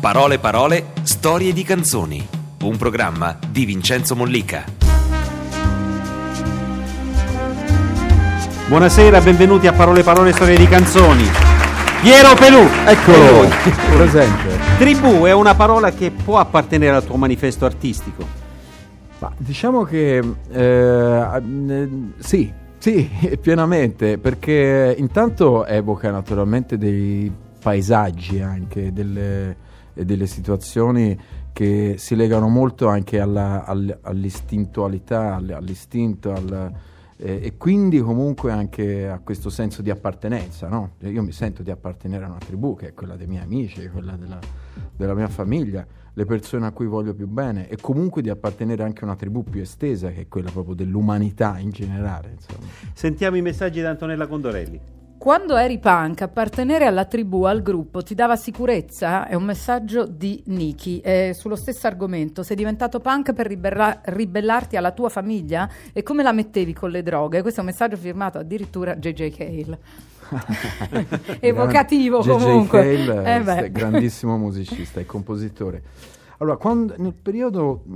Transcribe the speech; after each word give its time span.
Parole 0.00 0.38
parole, 0.38 0.92
storie 1.02 1.52
di 1.52 1.64
canzoni. 1.64 2.24
Un 2.62 2.76
programma 2.76 3.36
di 3.50 3.64
Vincenzo 3.64 4.14
Mollica. 4.14 4.62
Buonasera, 8.68 9.20
benvenuti 9.20 9.66
a 9.66 9.72
Parole 9.72 10.04
parole, 10.04 10.30
storie 10.30 10.56
di 10.56 10.68
canzoni. 10.68 11.24
Piero 12.00 12.32
Pelù, 12.36 12.64
Eccolo, 12.86 13.48
presente. 13.96 14.56
Tribù 14.78 15.24
è 15.24 15.32
una 15.32 15.56
parola 15.56 15.90
che 15.90 16.12
può 16.12 16.38
appartenere 16.38 16.94
al 16.94 17.04
tuo 17.04 17.16
manifesto 17.16 17.64
artistico. 17.64 18.24
Ma 19.18 19.32
diciamo 19.36 19.82
che 19.82 20.22
eh, 20.48 21.42
eh, 21.42 21.88
sì, 22.18 22.52
sì, 22.78 23.10
pienamente, 23.42 24.16
perché 24.18 24.94
intanto 24.96 25.66
evoca 25.66 26.12
naturalmente 26.12 26.78
dei 26.78 27.30
paesaggi 27.60 28.40
anche, 28.40 28.92
delle, 28.92 29.66
e 29.98 30.04
delle 30.04 30.26
situazioni 30.26 31.18
che 31.52 31.96
si 31.98 32.14
legano 32.14 32.48
molto 32.48 32.86
anche 32.86 33.18
alla, 33.18 33.64
all, 33.64 33.98
all'istintualità, 34.02 35.34
all, 35.34 35.50
all'istinto, 35.50 36.32
al, 36.32 36.72
eh, 37.16 37.40
e 37.42 37.56
quindi 37.56 37.98
comunque 37.98 38.52
anche 38.52 39.08
a 39.08 39.18
questo 39.18 39.50
senso 39.50 39.82
di 39.82 39.90
appartenenza. 39.90 40.68
No? 40.68 40.92
Io 41.00 41.22
mi 41.24 41.32
sento 41.32 41.64
di 41.64 41.72
appartenere 41.72 42.26
a 42.26 42.28
una 42.28 42.38
tribù 42.38 42.76
che 42.76 42.88
è 42.88 42.94
quella 42.94 43.16
dei 43.16 43.26
miei 43.26 43.42
amici, 43.42 43.88
quella 43.88 44.14
della, 44.14 44.38
della 44.96 45.14
mia 45.14 45.28
famiglia, 45.28 45.84
le 46.12 46.24
persone 46.24 46.66
a 46.66 46.70
cui 46.70 46.86
voglio 46.86 47.12
più 47.12 47.26
bene 47.26 47.68
e 47.68 47.76
comunque 47.80 48.22
di 48.22 48.28
appartenere 48.28 48.84
anche 48.84 49.00
a 49.00 49.06
una 49.06 49.16
tribù 49.16 49.42
più 49.42 49.60
estesa 49.60 50.10
che 50.10 50.22
è 50.22 50.28
quella 50.28 50.52
proprio 50.52 50.76
dell'umanità 50.76 51.58
in 51.58 51.70
generale. 51.70 52.36
Insomma. 52.36 52.68
Sentiamo 52.92 53.36
i 53.36 53.42
messaggi 53.42 53.80
da 53.80 53.90
Antonella 53.90 54.28
Condorelli. 54.28 54.97
Quando 55.18 55.56
eri 55.56 55.78
punk, 55.80 56.22
appartenere 56.22 56.86
alla 56.86 57.04
tribù, 57.04 57.42
al 57.42 57.60
gruppo, 57.60 58.02
ti 58.04 58.14
dava 58.14 58.36
sicurezza? 58.36 59.26
È 59.26 59.34
un 59.34 59.42
messaggio 59.42 60.06
di 60.06 60.40
Niki. 60.46 61.00
Eh, 61.00 61.32
sullo 61.34 61.56
stesso 61.56 61.88
argomento, 61.88 62.44
sei 62.44 62.54
diventato 62.54 63.00
punk 63.00 63.32
per 63.32 63.46
ribella- 63.48 64.00
ribellarti 64.04 64.76
alla 64.76 64.92
tua 64.92 65.08
famiglia? 65.08 65.68
E 65.92 66.04
come 66.04 66.22
la 66.22 66.32
mettevi 66.32 66.72
con 66.72 66.90
le 66.90 67.02
droghe? 67.02 67.42
Questo 67.42 67.60
è 67.60 67.62
un 67.64 67.68
messaggio 67.70 67.96
firmato 67.96 68.38
addirittura 68.38 68.94
JJ 68.94 69.36
Cale. 69.36 69.78
Evocativo 71.40 72.20
J.J. 72.20 72.28
comunque. 72.30 72.80
Cale, 72.80 73.34
Eh 73.36 73.40
beh. 73.42 73.58
eh, 73.64 73.70
grandissimo 73.72 74.38
musicista 74.38 75.00
e 75.00 75.04
compositore. 75.06 75.82
Allora, 76.38 76.56
quando- 76.56 76.94
nel 76.98 77.14
periodo 77.14 77.82
mh, 77.84 77.94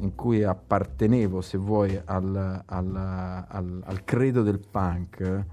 in 0.00 0.12
cui 0.16 0.42
appartenevo, 0.42 1.40
se 1.40 1.58
vuoi, 1.58 1.96
al, 2.06 2.62
al- 2.66 3.44
al- 3.48 3.82
al 3.84 4.04
credo 4.04 4.42
del 4.42 4.58
punk, 4.68 5.44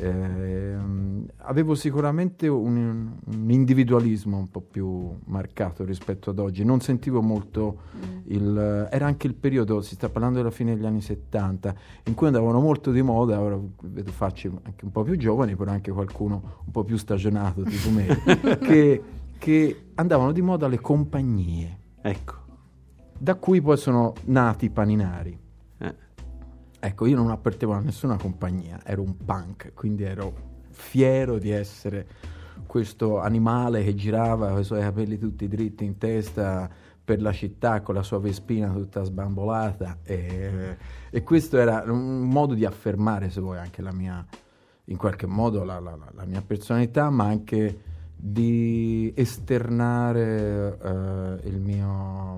ehm, 0.00 1.26
avevo 1.38 1.74
sicuramente 1.74 2.48
un, 2.48 3.16
un 3.24 3.50
individualismo 3.50 4.36
un 4.36 4.48
po' 4.50 4.60
più 4.60 5.10
marcato 5.26 5.84
rispetto 5.84 6.30
ad 6.30 6.38
oggi. 6.38 6.64
Non 6.64 6.80
sentivo 6.80 7.20
molto 7.22 7.80
il... 8.26 8.88
Era 8.90 9.06
anche 9.06 9.26
il 9.26 9.34
periodo, 9.34 9.80
si 9.80 9.94
sta 9.94 10.08
parlando 10.08 10.38
della 10.38 10.50
fine 10.50 10.74
degli 10.74 10.86
anni 10.86 11.00
70, 11.00 11.74
in 12.04 12.14
cui 12.14 12.26
andavano 12.26 12.60
molto 12.60 12.90
di 12.90 13.02
moda, 13.02 13.40
ora 13.40 13.58
vedo 13.82 14.10
facce 14.10 14.50
anche 14.62 14.84
un 14.84 14.90
po' 14.90 15.02
più 15.02 15.16
giovani, 15.16 15.56
però 15.56 15.70
anche 15.70 15.90
qualcuno 15.90 16.42
un 16.64 16.70
po' 16.70 16.84
più 16.84 16.96
stagionato, 16.96 17.62
tipo 17.62 17.90
me, 17.90 18.06
che, 18.60 19.02
che 19.38 19.82
andavano 19.94 20.32
di 20.32 20.42
moda 20.42 20.68
le 20.68 20.80
compagnie, 20.80 21.78
Ecco. 22.02 22.34
da 23.18 23.34
cui 23.34 23.60
poi 23.60 23.76
sono 23.76 24.12
nati 24.24 24.66
i 24.66 24.70
paninari. 24.70 25.46
Ecco, 26.80 27.06
io 27.06 27.16
non 27.16 27.30
appartenevo 27.30 27.76
a 27.76 27.80
nessuna 27.80 28.16
compagnia, 28.16 28.80
ero 28.84 29.02
un 29.02 29.16
punk, 29.16 29.72
quindi 29.74 30.04
ero 30.04 30.32
fiero 30.70 31.38
di 31.38 31.50
essere 31.50 32.06
questo 32.66 33.18
animale 33.18 33.82
che 33.82 33.94
girava 33.96 34.50
con 34.50 34.60
i 34.60 34.64
suoi 34.64 34.80
capelli 34.80 35.18
tutti 35.18 35.48
dritti 35.48 35.84
in 35.84 35.98
testa 35.98 36.70
per 37.02 37.20
la 37.22 37.32
città 37.32 37.80
con 37.80 37.94
la 37.94 38.02
sua 38.02 38.20
vespina 38.20 38.70
tutta 38.70 39.02
sbambolata 39.02 39.98
e, 40.02 40.76
e 41.10 41.22
questo 41.22 41.56
era 41.58 41.82
un 41.86 42.28
modo 42.28 42.54
di 42.54 42.64
affermare, 42.64 43.30
se 43.30 43.40
vuoi, 43.40 43.58
anche 43.58 43.82
la 43.82 43.92
mia, 43.92 44.24
in 44.84 44.96
qualche 44.96 45.26
modo, 45.26 45.64
la, 45.64 45.80
la- 45.80 45.98
la- 46.14 46.24
mia 46.26 46.42
personalità, 46.42 47.10
ma 47.10 47.24
anche 47.24 47.80
di 48.14 49.12
esternare 49.16 50.78
eh, 51.42 51.48
il 51.48 51.60
mio, 51.60 52.36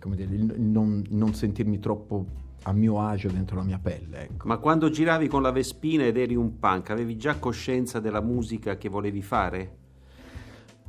come 0.00 0.16
dire, 0.16 0.34
il 0.34 0.60
non, 0.60 1.02
non 1.10 1.32
sentirmi 1.34 1.78
troppo 1.78 2.26
a 2.64 2.72
mio 2.72 3.00
agio 3.00 3.30
dentro 3.30 3.56
la 3.56 3.62
mia 3.62 3.78
pelle. 3.78 4.22
Ecco. 4.22 4.46
Ma 4.46 4.58
quando 4.58 4.90
giravi 4.90 5.28
con 5.28 5.42
la 5.42 5.50
Vespina 5.50 6.04
ed 6.04 6.16
eri 6.16 6.34
un 6.34 6.58
punk, 6.58 6.90
avevi 6.90 7.16
già 7.16 7.38
coscienza 7.38 8.00
della 8.00 8.20
musica 8.20 8.76
che 8.76 8.88
volevi 8.88 9.22
fare? 9.22 9.76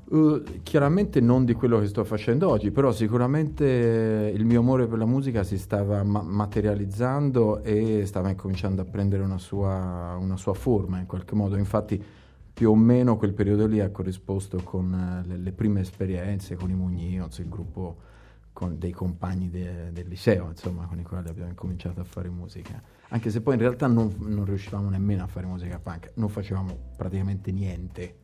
Uh, 0.06 0.44
chiaramente 0.62 1.19
non 1.19 1.46
di 1.46 1.53
quello 1.53 1.80
che 1.80 1.88
sto 1.88 2.03
facendo 2.03 2.50
oggi, 2.50 2.69
però 2.69 2.91
sicuramente 2.91 4.31
il 4.35 4.46
mio 4.46 4.59
amore 4.59 4.85
per 4.85 5.00
la 5.00 5.06
musica 5.06 5.41
si 5.41 5.58
stava 5.58 6.03
ma- 6.03 6.22
materializzando 6.22 7.64
e 7.64 8.06
stava 8.06 8.30
incominciando 8.30 8.84
a 8.84 8.85
prendere 8.85 9.24
una 9.24 9.40
sua, 9.40 10.16
una 10.19 10.38
sua 10.38 10.53
forma 10.53 11.00
in 11.00 11.08
qualche 11.08 11.34
modo. 11.34 11.56
Infatti 11.56 12.02
più 12.53 12.69
o 12.69 12.75
meno 12.75 13.18
quel 13.18 13.34
periodo 13.34 13.66
lì 13.66 13.81
ha 13.81 13.90
corrisposto 13.90 14.62
con 14.64 14.94
eh, 14.94 15.28
le, 15.28 15.38
le 15.38 15.52
prime 15.52 15.81
esperienze 15.81 16.56
con 16.56 16.69
i 16.69 16.75
Mugnions, 16.75 17.40
il 17.40 17.50
gruppo 17.50 17.97
con 18.56 18.80
dei 18.80 18.92
compagni 18.94 19.50
de- 19.50 19.92
del 19.92 20.08
liceo, 20.08 20.48
insomma, 20.48 20.86
con 20.86 20.98
i 20.98 21.04
quali 21.04 21.28
abbiamo 21.28 21.50
incominciato 21.50 22.00
a 22.00 22.06
fare 22.06 22.30
musica. 22.30 22.82
Anche 23.10 23.30
se 23.30 23.42
poi 23.42 23.56
in 23.56 23.60
realtà 23.60 23.88
non, 23.88 24.16
non 24.20 24.46
riuscivamo 24.46 24.90
nemmeno 24.90 25.24
a 25.24 25.28
fare 25.28 25.46
musica 25.46 25.78
punk, 25.78 26.12
non 26.14 26.30
facevamo 26.30 26.74
praticamente 26.96 27.52
niente. 27.52 28.16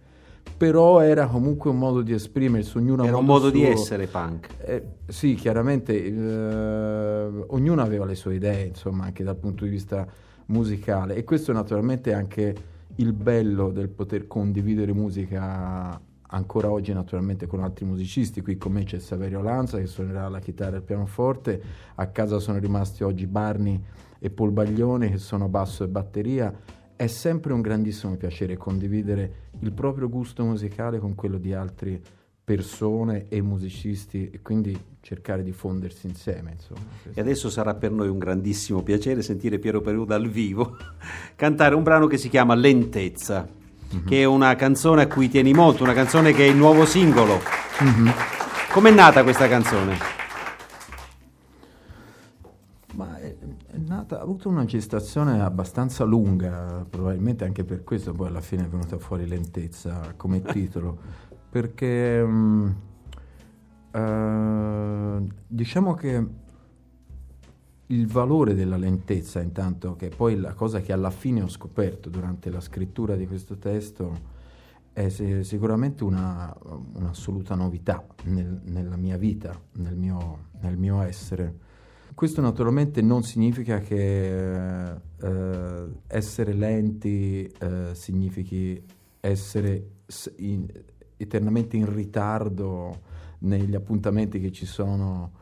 Però 0.55 1.01
era 1.01 1.27
comunque 1.27 1.69
un 1.69 1.77
modo 1.77 2.01
di 2.01 2.13
esprimersi, 2.13 2.77
ognuno 2.77 3.03
Era 3.03 3.17
un 3.17 3.25
modo 3.25 3.49
di 3.49 3.59
suo. 3.59 3.71
essere 3.71 4.07
punk. 4.07 4.47
Eh, 4.59 4.83
sì, 5.07 5.35
chiaramente 5.35 6.01
eh, 6.01 7.43
ognuno 7.47 7.81
aveva 7.81 8.05
le 8.05 8.15
sue 8.15 8.35
idee, 8.35 8.67
insomma, 8.67 9.03
anche 9.03 9.25
dal 9.25 9.35
punto 9.35 9.65
di 9.65 9.69
vista 9.69 10.07
musicale 10.45 11.15
e 11.15 11.25
questo 11.25 11.51
naturalmente 11.51 12.11
è 12.11 12.13
anche 12.13 12.55
il 12.95 13.11
bello 13.11 13.69
del 13.71 13.89
poter 13.89 14.27
condividere 14.27 14.93
musica 14.93 15.99
ancora 16.31 16.69
oggi 16.69 16.93
naturalmente 16.93 17.47
con 17.47 17.61
altri 17.61 17.85
musicisti. 17.85 18.41
Qui 18.41 18.57
con 18.57 18.73
me 18.73 18.83
c'è 18.83 18.99
Saverio 18.99 19.41
Lanza 19.41 19.77
che 19.77 19.87
suonerà 19.87 20.27
la 20.27 20.39
chitarra 20.39 20.75
e 20.75 20.79
il 20.79 20.83
pianoforte, 20.83 21.61
a 21.95 22.07
casa 22.07 22.39
sono 22.39 22.57
rimasti 22.57 23.03
oggi 23.03 23.27
Barni 23.27 23.81
e 24.19 24.29
Paul 24.29 24.51
Baglione 24.51 25.09
che 25.09 25.17
sono 25.17 25.47
basso 25.47 25.83
e 25.83 25.87
batteria. 25.87 26.53
È 26.95 27.07
sempre 27.07 27.53
un 27.53 27.61
grandissimo 27.61 28.15
piacere 28.15 28.57
condividere 28.57 29.49
il 29.59 29.71
proprio 29.71 30.07
gusto 30.07 30.43
musicale 30.43 30.99
con 30.99 31.15
quello 31.15 31.37
di 31.37 31.53
altre 31.53 31.99
persone 32.43 33.27
e 33.29 33.41
musicisti 33.41 34.29
e 34.29 34.41
quindi 34.41 34.77
cercare 34.99 35.41
di 35.41 35.51
fondersi 35.51 36.07
insieme. 36.07 36.51
Insomma. 36.51 36.81
E 37.13 37.19
adesso 37.21 37.49
sarà 37.49 37.75
per 37.75 37.91
noi 37.91 38.07
un 38.07 38.17
grandissimo 38.17 38.83
piacere 38.83 39.21
sentire 39.21 39.57
Piero 39.57 39.81
Perù 39.81 40.05
dal 40.05 40.27
vivo 40.27 40.77
cantare 41.35 41.75
un 41.75 41.83
brano 41.83 42.07
che 42.07 42.17
si 42.17 42.29
chiama 42.29 42.53
Lentezza, 42.55 43.47
che 44.05 44.21
è 44.21 44.23
una 44.23 44.55
canzone 44.55 45.03
a 45.03 45.07
cui 45.07 45.29
tieni 45.29 45.53
molto, 45.53 45.83
una 45.83 45.93
canzone 45.93 46.33
che 46.33 46.45
è 46.45 46.49
il 46.49 46.55
nuovo 46.55 46.85
singolo. 46.85 47.39
Com'è 48.71 48.91
nata 48.91 49.23
questa 49.23 49.47
canzone? 49.47 49.97
Ma 52.93 53.17
è, 53.19 53.35
è 53.67 53.77
nata, 53.77 54.19
ha 54.19 54.21
avuto 54.21 54.49
una 54.49 54.65
gestazione 54.65 55.41
abbastanza 55.41 56.03
lunga, 56.03 56.85
probabilmente 56.89 57.43
anche 57.45 57.63
per 57.63 57.83
questo 57.83 58.13
poi 58.13 58.27
alla 58.27 58.41
fine 58.41 58.65
è 58.65 58.67
venuta 58.67 58.97
fuori 58.97 59.27
lentezza 59.27 60.13
come 60.15 60.41
titolo, 60.43 60.97
perché 61.49 62.23
mm, 62.23 62.69
eh, 63.91 65.21
diciamo 65.47 65.93
che 65.95 66.25
il 67.91 68.07
valore 68.07 68.55
della 68.55 68.77
lentezza 68.77 69.41
intanto, 69.41 69.95
che 69.95 70.07
è 70.07 70.15
poi 70.15 70.37
la 70.37 70.53
cosa 70.53 70.79
che 70.79 70.93
alla 70.93 71.09
fine 71.09 71.41
ho 71.41 71.49
scoperto 71.49 72.09
durante 72.09 72.49
la 72.49 72.61
scrittura 72.61 73.15
di 73.15 73.27
questo 73.27 73.57
testo, 73.57 74.39
è 74.93 75.09
si- 75.09 75.43
sicuramente 75.43 76.03
una, 76.03 76.55
un'assoluta 76.93 77.55
novità 77.55 78.05
nel- 78.25 78.61
nella 78.63 78.95
mia 78.95 79.17
vita, 79.17 79.57
nel 79.73 79.95
mio, 79.95 80.47
nel 80.61 80.77
mio 80.77 81.01
essere. 81.01 81.69
Questo 82.13 82.41
naturalmente 82.41 83.01
non 83.01 83.23
significa 83.23 83.79
che 83.79 84.91
eh, 84.91 85.87
essere 86.07 86.53
lenti 86.53 87.45
eh, 87.59 87.89
significhi 87.93 88.81
essere 89.19 89.87
in- 90.37 90.67
eternamente 91.17 91.77
in 91.77 91.93
ritardo 91.93 93.09
negli 93.39 93.75
appuntamenti 93.75 94.39
che 94.39 94.51
ci 94.51 94.65
sono 94.65 95.39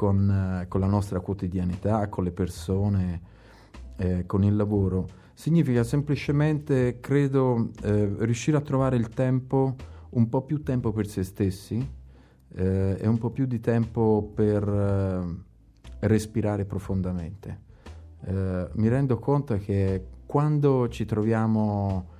con, 0.00 0.62
eh, 0.62 0.66
con 0.66 0.80
la 0.80 0.86
nostra 0.86 1.20
quotidianità, 1.20 2.08
con 2.08 2.24
le 2.24 2.30
persone, 2.30 3.20
eh, 3.96 4.24
con 4.24 4.42
il 4.44 4.56
lavoro. 4.56 5.06
Significa 5.34 5.84
semplicemente, 5.84 7.00
credo, 7.00 7.68
eh, 7.82 8.10
riuscire 8.20 8.56
a 8.56 8.62
trovare 8.62 8.96
il 8.96 9.10
tempo, 9.10 9.76
un 10.10 10.30
po' 10.30 10.40
più 10.40 10.62
tempo 10.62 10.90
per 10.92 11.06
se 11.06 11.22
stessi 11.22 11.86
eh, 12.54 12.96
e 12.98 13.06
un 13.06 13.18
po' 13.18 13.28
più 13.28 13.44
di 13.44 13.60
tempo 13.60 14.32
per 14.34 14.66
eh, 14.66 16.06
respirare 16.06 16.64
profondamente. 16.64 17.68
Mi 18.22 18.88
rendo 18.88 19.18
conto 19.18 19.56
che 19.56 20.04
quando 20.26 20.88
ci 20.88 21.06
troviamo 21.06 22.18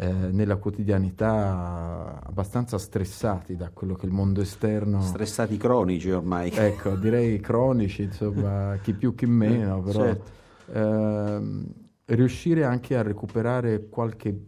eh, 0.00 0.12
nella 0.12 0.56
quotidianità 0.56 2.20
abbastanza 2.22 2.78
stressati 2.78 3.56
da 3.56 3.70
quello 3.70 3.94
che 3.94 4.06
il 4.06 4.12
mondo 4.12 4.40
esterno... 4.40 5.02
Stressati 5.02 5.56
cronici 5.56 6.10
ormai. 6.12 6.50
Ecco, 6.54 6.94
direi 6.94 7.40
cronici, 7.42 8.02
insomma, 8.04 8.78
chi 8.80 8.92
più 8.92 9.16
chi 9.16 9.26
meno, 9.26 9.82
però 9.82 10.04
Certo. 10.04 10.30
ehm, 10.72 11.66
riuscire 12.04 12.64
anche 12.64 12.96
a 12.96 13.02
recuperare 13.02 13.88
qualche 13.88 14.40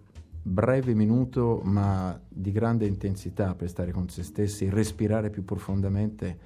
breve 0.43 0.94
minuto 0.94 1.61
ma 1.64 2.19
di 2.29 2.53
grande 2.53 2.87
intensità 2.87 3.56
per 3.56 3.69
stare 3.69 3.91
con 3.91 4.08
se 4.08 4.23
stessi, 4.23 4.70
respirare 4.70 5.31
più 5.31 5.44
profondamente 5.44 6.38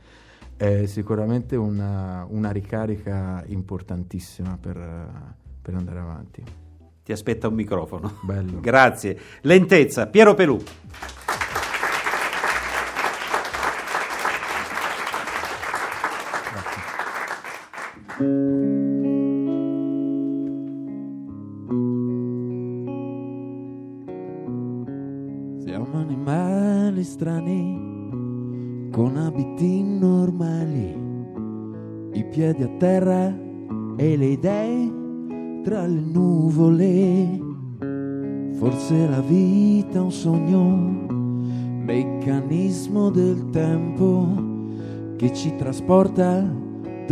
è 0.56 0.86
sicuramente 0.86 1.56
una, 1.56 2.26
una 2.30 2.50
ricarica 2.50 3.44
importantissima 3.48 4.56
per, 4.56 5.34
per 5.60 5.74
andare 5.74 5.98
avanti. 5.98 6.63
Ti 7.04 7.12
aspetta 7.12 7.48
un 7.48 7.54
microfono. 7.54 8.18
Bello. 8.22 8.60
Grazie. 8.62 9.18
Lentezza, 9.42 10.06
Piero 10.06 10.34
Pelù. 10.34 10.58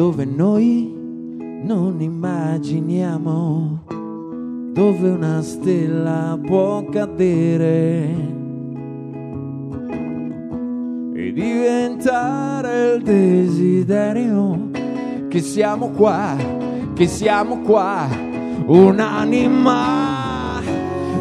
Dove 0.02 0.25
noi 0.25 0.93
non 1.62 2.00
immaginiamo, 2.00 3.84
dove 4.72 5.08
una 5.08 5.40
stella 5.43 6.37
può 6.44 6.84
cadere 6.87 8.10
e 11.14 11.32
diventare 11.32 12.94
il 12.94 13.02
desiderio 13.04 14.70
che 15.28 15.38
siamo 15.38 15.90
qua, 15.90 16.34
che 16.94 17.06
siamo 17.06 17.60
qua, 17.60 18.08
un'anima 18.66 20.60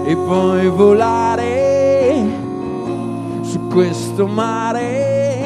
e 0.05 0.15
poi 0.15 0.67
volare 0.69 2.23
su 3.41 3.59
questo 3.67 4.25
mare, 4.25 5.45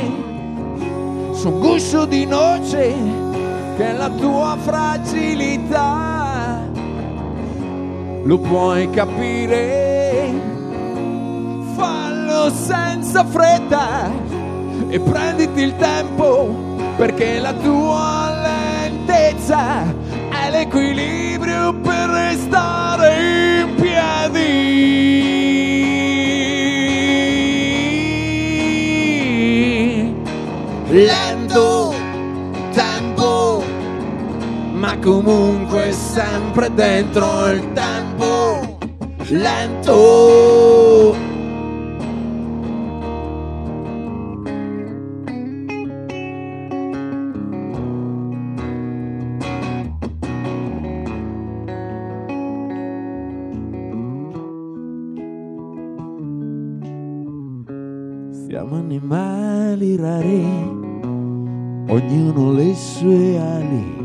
su 1.33 1.49
un 1.49 1.59
guscio 1.59 2.05
di 2.05 2.25
noce 2.25 3.24
che 3.75 3.91
la 3.91 4.09
tua 4.09 4.57
fragilità, 4.61 6.61
lo 8.23 8.39
puoi 8.39 8.89
capire 8.89 10.31
fallo 11.75 12.49
senza 12.49 13.25
fretta 13.25 14.09
e 14.87 14.99
prenditi 14.99 15.61
il 15.61 15.75
tempo 15.75 16.63
perché 16.95 17.39
la 17.39 17.53
tua 17.53 18.31
lentezza 18.41 19.83
è 20.29 20.49
l'equilibrio 20.49 21.73
per 21.81 22.09
restare 22.09 23.59
in 23.59 23.75
piedi. 23.75 25.44
Comunque 35.05 35.91
sempre 35.91 36.73
dentro 36.73 37.51
il 37.51 37.71
tempo. 37.73 38.79
Lento. 39.27 41.13
Siamo 58.47 58.75
animali 58.77 59.95
rari, 59.97 60.45
ognuno 61.89 62.51
le 62.53 62.73
sue 62.73 63.37
ali, 63.37 64.04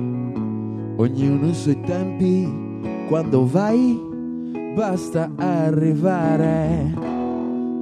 ognuno 1.00 1.48
i 1.48 1.54
suoi 1.54 1.80
tempi. 1.80 2.78
Quando 3.08 3.46
vai, 3.46 3.98
basta 4.74 5.30
arrivare. 5.36 6.94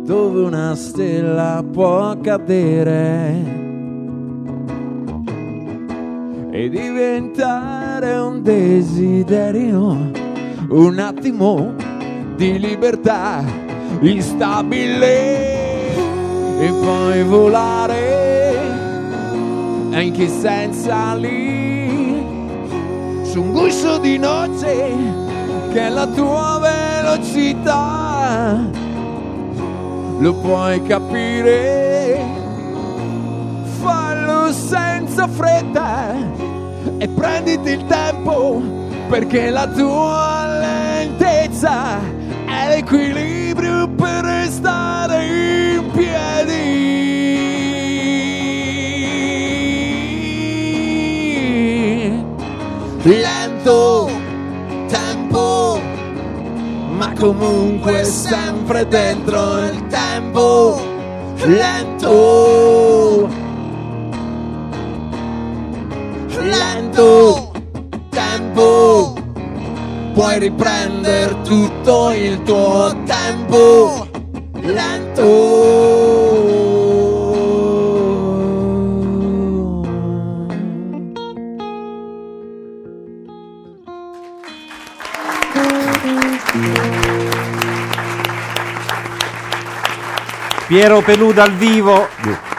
Dove 0.04 0.40
una 0.40 0.74
stella 0.74 1.64
può 1.70 2.16
cadere. 2.20 3.56
E 6.50 6.68
diventare 6.70 8.14
un 8.14 8.42
desiderio, 8.42 10.10
un 10.70 10.98
attimo 10.98 11.74
di 12.36 12.58
libertà 12.58 13.44
instabile. 14.00 15.56
E 16.60 16.72
poi 16.80 17.22
volare 17.24 18.56
anche 19.92 20.28
senza 20.28 21.14
lì 21.14 21.67
su 23.38 23.44
un 23.44 23.52
guscio 23.52 23.98
di 23.98 24.18
noce 24.18 24.96
che 25.70 25.80
è 25.86 25.88
la 25.90 26.08
tua 26.08 26.58
velocità 26.60 28.58
lo 30.18 30.34
puoi 30.34 30.82
capire 30.82 32.20
fallo 33.80 34.52
senza 34.52 35.28
fretta 35.28 36.16
e 36.98 37.06
prenditi 37.06 37.70
il 37.70 37.86
tempo 37.86 38.60
perché 39.08 39.50
la 39.50 39.68
tua 39.68 40.44
lentezza 40.60 42.00
è 42.44 42.74
l'equilibrio 42.74 43.86
per 43.88 44.24
restare 44.24 45.24
in 45.24 45.90
piedi. 45.92 46.67
Lento 53.08 54.10
tempo, 54.86 55.80
ma 56.90 57.10
comunque 57.18 58.04
sempre 58.04 58.86
dentro 58.86 59.64
il 59.64 59.86
tempo. 59.86 60.78
Lento, 61.36 63.28
lento 66.36 67.50
tempo 68.10 69.14
puoi 70.12 70.38
riprendere 70.38 71.40
tutto 71.44 72.10
il 72.10 72.42
tuo 72.42 72.94
tempo 73.06 74.06
lento. 74.60 75.87
Piero 90.68 91.00
Pelù 91.00 91.32
dal 91.32 91.52
vivo, 91.52 92.06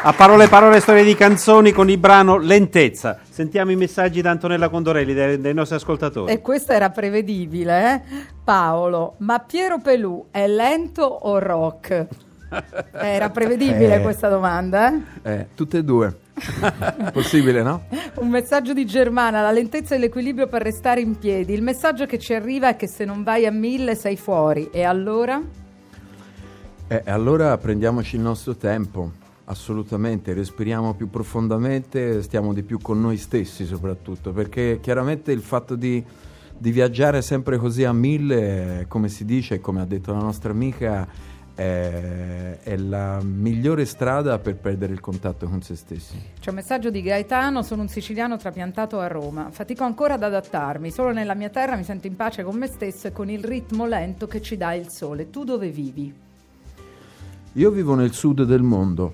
a 0.01 0.13
parole 0.13 0.47
parole 0.47 0.79
storie 0.79 1.03
di 1.03 1.13
canzoni 1.13 1.71
con 1.71 1.91
il 1.91 1.99
brano 1.99 2.37
Lentezza. 2.37 3.19
Sentiamo 3.29 3.69
i 3.69 3.75
messaggi 3.75 4.19
da 4.21 4.31
Antonella 4.31 4.67
Condorelli, 4.67 5.13
dei, 5.13 5.39
dei 5.39 5.53
nostri 5.53 5.75
ascoltatori. 5.75 6.33
E 6.33 6.41
questo 6.41 6.71
era 6.71 6.89
prevedibile, 6.89 7.93
eh? 7.93 8.01
Paolo, 8.43 9.13
ma 9.19 9.37
Piero 9.37 9.77
Pelù 9.77 10.25
è 10.31 10.47
lento 10.47 11.03
o 11.03 11.37
rock? 11.37 12.07
Era 12.93 13.29
prevedibile 13.29 13.97
Eh. 13.97 14.01
questa 14.01 14.27
domanda, 14.27 14.91
eh? 14.91 15.31
Eh, 15.31 15.47
tutte 15.53 15.77
e 15.77 15.83
due. 15.83 16.17
Possibile, 17.13 17.61
no? 17.61 17.83
Un 18.15 18.29
messaggio 18.29 18.73
di 18.73 18.87
Germana, 18.87 19.43
la 19.43 19.51
lentezza 19.51 19.93
e 19.93 19.99
l'equilibrio 19.99 20.47
per 20.47 20.63
restare 20.63 20.99
in 20.99 21.15
piedi. 21.19 21.53
Il 21.53 21.61
messaggio 21.61 22.07
che 22.07 22.17
ci 22.17 22.33
arriva 22.33 22.69
è 22.69 22.75
che 22.75 22.87
se 22.87 23.05
non 23.05 23.21
vai 23.21 23.45
a 23.45 23.51
mille 23.51 23.93
sei 23.93 24.17
fuori. 24.17 24.67
E 24.73 24.83
allora? 24.83 25.39
Eh, 26.91 27.03
allora 27.05 27.55
prendiamoci 27.59 28.15
il 28.15 28.23
nostro 28.23 28.55
tempo, 28.55 29.11
assolutamente, 29.45 30.33
respiriamo 30.33 30.95
più 30.95 31.07
profondamente, 31.07 32.23
stiamo 32.23 32.51
di 32.51 32.63
più 32.63 32.79
con 32.79 32.99
noi 32.99 33.17
stessi 33.17 33.63
soprattutto, 33.67 34.31
perché 34.31 34.79
chiaramente 34.81 35.31
il 35.31 35.41
fatto 35.41 35.75
di, 35.75 36.03
di 36.57 36.71
viaggiare 36.71 37.21
sempre 37.21 37.57
così 37.57 37.83
a 37.83 37.93
mille, 37.93 38.85
come 38.87 39.07
si 39.07 39.23
dice, 39.23 39.59
come 39.59 39.81
ha 39.81 39.85
detto 39.85 40.13
la 40.13 40.21
nostra 40.21 40.49
amica, 40.49 41.07
è, 41.53 42.57
è 42.63 42.75
la 42.77 43.21
migliore 43.21 43.85
strada 43.85 44.39
per 44.39 44.55
perdere 44.55 44.91
il 44.91 44.99
contatto 44.99 45.47
con 45.47 45.61
se 45.61 45.75
stessi. 45.75 46.19
C'è 46.39 46.49
un 46.49 46.55
messaggio 46.55 46.89
di 46.89 47.03
Gaetano, 47.03 47.61
sono 47.61 47.83
un 47.83 47.87
siciliano 47.87 48.35
trapiantato 48.37 48.97
a 48.99 49.05
Roma, 49.05 49.51
fatico 49.51 49.83
ancora 49.83 50.15
ad 50.15 50.23
adattarmi, 50.23 50.89
solo 50.89 51.11
nella 51.11 51.35
mia 51.35 51.49
terra 51.49 51.75
mi 51.75 51.83
sento 51.83 52.07
in 52.07 52.15
pace 52.15 52.41
con 52.41 52.57
me 52.57 52.65
stesso 52.65 53.05
e 53.05 53.11
con 53.11 53.29
il 53.29 53.43
ritmo 53.43 53.85
lento 53.85 54.25
che 54.25 54.41
ci 54.41 54.57
dà 54.57 54.73
il 54.73 54.89
sole. 54.89 55.29
Tu 55.29 55.43
dove 55.43 55.69
vivi? 55.69 56.27
Io 57.53 57.71
vivo 57.71 57.95
nel 57.95 58.13
sud 58.13 58.43
del 58.43 58.61
mondo, 58.61 59.13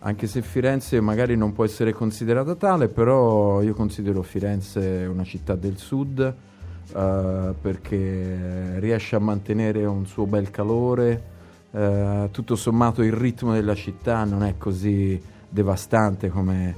anche 0.00 0.26
se 0.26 0.42
Firenze 0.42 1.00
magari 1.00 1.36
non 1.36 1.52
può 1.52 1.64
essere 1.64 1.92
considerata 1.92 2.56
tale, 2.56 2.88
però 2.88 3.62
io 3.62 3.74
considero 3.74 4.22
Firenze 4.22 5.06
una 5.08 5.22
città 5.22 5.54
del 5.54 5.76
sud 5.76 6.18
eh, 6.20 7.54
perché 7.60 8.80
riesce 8.80 9.14
a 9.14 9.20
mantenere 9.20 9.84
un 9.84 10.04
suo 10.04 10.26
bel 10.26 10.50
calore, 10.50 11.22
eh, 11.70 12.28
tutto 12.32 12.56
sommato 12.56 13.02
il 13.02 13.12
ritmo 13.12 13.52
della 13.52 13.76
città 13.76 14.24
non 14.24 14.42
è 14.42 14.56
così 14.58 15.22
devastante 15.48 16.28
come 16.28 16.74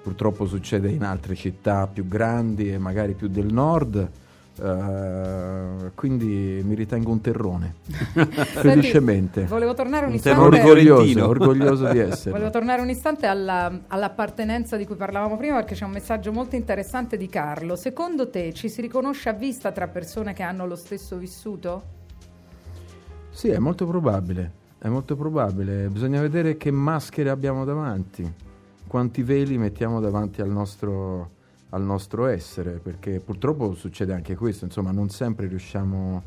purtroppo 0.00 0.46
succede 0.46 0.90
in 0.90 1.02
altre 1.02 1.34
città 1.34 1.88
più 1.88 2.06
grandi 2.06 2.72
e 2.72 2.78
magari 2.78 3.14
più 3.14 3.26
del 3.26 3.52
nord. 3.52 4.10
Uh, 4.54 5.92
quindi 5.94 6.60
mi 6.62 6.74
ritengo 6.74 7.10
un 7.10 7.22
terrone 7.22 7.76
felicemente 8.52 9.44
volevo 9.44 9.72
tornare 9.72 10.04
un, 10.04 10.10
Un 10.10 10.16
istante 10.16 10.40
orgoglioso, 10.58 11.26
orgoglioso 11.26 11.88
di 11.88 11.98
essere 12.00 12.32
Volevo 12.32 12.50
tornare 12.50 12.82
un 12.82 12.90
istante 12.90 13.24
alla- 13.26 13.72
all'appartenenza 13.86 14.76
di 14.76 14.84
cui 14.84 14.96
parlavamo 14.96 15.38
prima 15.38 15.56
perché 15.56 15.74
c'è 15.74 15.86
un 15.86 15.92
messaggio 15.92 16.32
molto 16.32 16.56
interessante 16.56 17.16
di 17.16 17.28
Carlo. 17.28 17.76
Secondo 17.76 18.28
te 18.28 18.52
ci 18.52 18.68
si 18.68 18.80
riconosce 18.82 19.30
a 19.30 19.32
vista 19.32 19.72
tra 19.72 19.88
persone 19.88 20.32
che 20.34 20.42
hanno 20.42 20.66
lo 20.66 20.76
stesso 20.76 21.16
vissuto? 21.16 22.00
Sì, 23.30 23.48
è 23.48 23.58
molto 23.58 23.86
probabile, 23.86 24.50
è 24.78 24.88
molto 24.88 25.16
probabile. 25.16 25.88
Bisogna 25.88 26.20
vedere 26.20 26.58
che 26.58 26.70
maschere 26.70 27.30
abbiamo 27.30 27.64
davanti, 27.64 28.30
quanti 28.86 29.22
veli 29.22 29.56
mettiamo 29.56 30.00
davanti 30.00 30.42
al 30.42 30.50
nostro, 30.50 31.30
al 31.74 31.82
nostro 31.82 32.26
essere, 32.26 32.80
perché 32.82 33.20
purtroppo 33.20 33.74
succede 33.74 34.12
anche 34.12 34.36
questo, 34.36 34.64
insomma, 34.64 34.90
non 34.90 35.08
sempre 35.08 35.46
riusciamo 35.46 36.22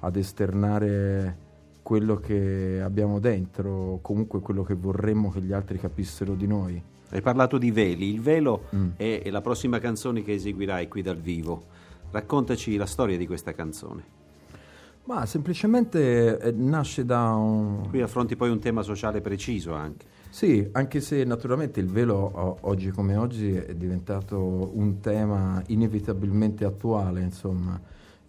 ad 0.00 0.16
esternare 0.16 1.48
quello 1.82 2.16
che 2.16 2.80
abbiamo 2.82 3.18
dentro, 3.18 3.70
o 3.70 4.00
comunque 4.00 4.40
quello 4.40 4.62
che 4.62 4.74
vorremmo 4.74 5.30
che 5.30 5.40
gli 5.40 5.52
altri 5.52 5.78
capissero 5.78 6.34
di 6.34 6.46
noi. 6.46 6.82
Hai 7.10 7.20
parlato 7.20 7.58
di 7.58 7.70
veli, 7.70 8.08
il 8.08 8.20
velo 8.20 8.68
Mm. 8.74 8.90
è, 8.96 9.22
è 9.22 9.30
la 9.30 9.40
prossima 9.40 9.78
canzone 9.78 10.22
che 10.22 10.32
eseguirai 10.32 10.88
qui 10.88 11.02
dal 11.02 11.18
vivo. 11.18 11.64
Raccontaci 12.10 12.76
la 12.76 12.86
storia 12.86 13.16
di 13.16 13.26
questa 13.26 13.52
canzone. 13.52 14.18
Ma 15.04 15.26
semplicemente 15.26 16.38
eh, 16.38 16.52
nasce 16.52 17.04
da 17.04 17.34
un, 17.34 17.88
Qui 17.88 18.00
affronti 18.00 18.36
poi 18.36 18.50
un 18.50 18.60
tema 18.60 18.82
sociale 18.82 19.20
preciso 19.20 19.74
anche. 19.74 20.06
Sì, 20.32 20.68
anche 20.72 21.00
se 21.00 21.24
naturalmente 21.24 21.80
il 21.80 21.88
velo 21.88 22.56
oggi 22.62 22.90
come 22.90 23.16
oggi 23.16 23.52
è 23.52 23.74
diventato 23.74 24.70
un 24.74 25.00
tema 25.00 25.60
inevitabilmente 25.68 26.64
attuale, 26.64 27.20
insomma, 27.20 27.80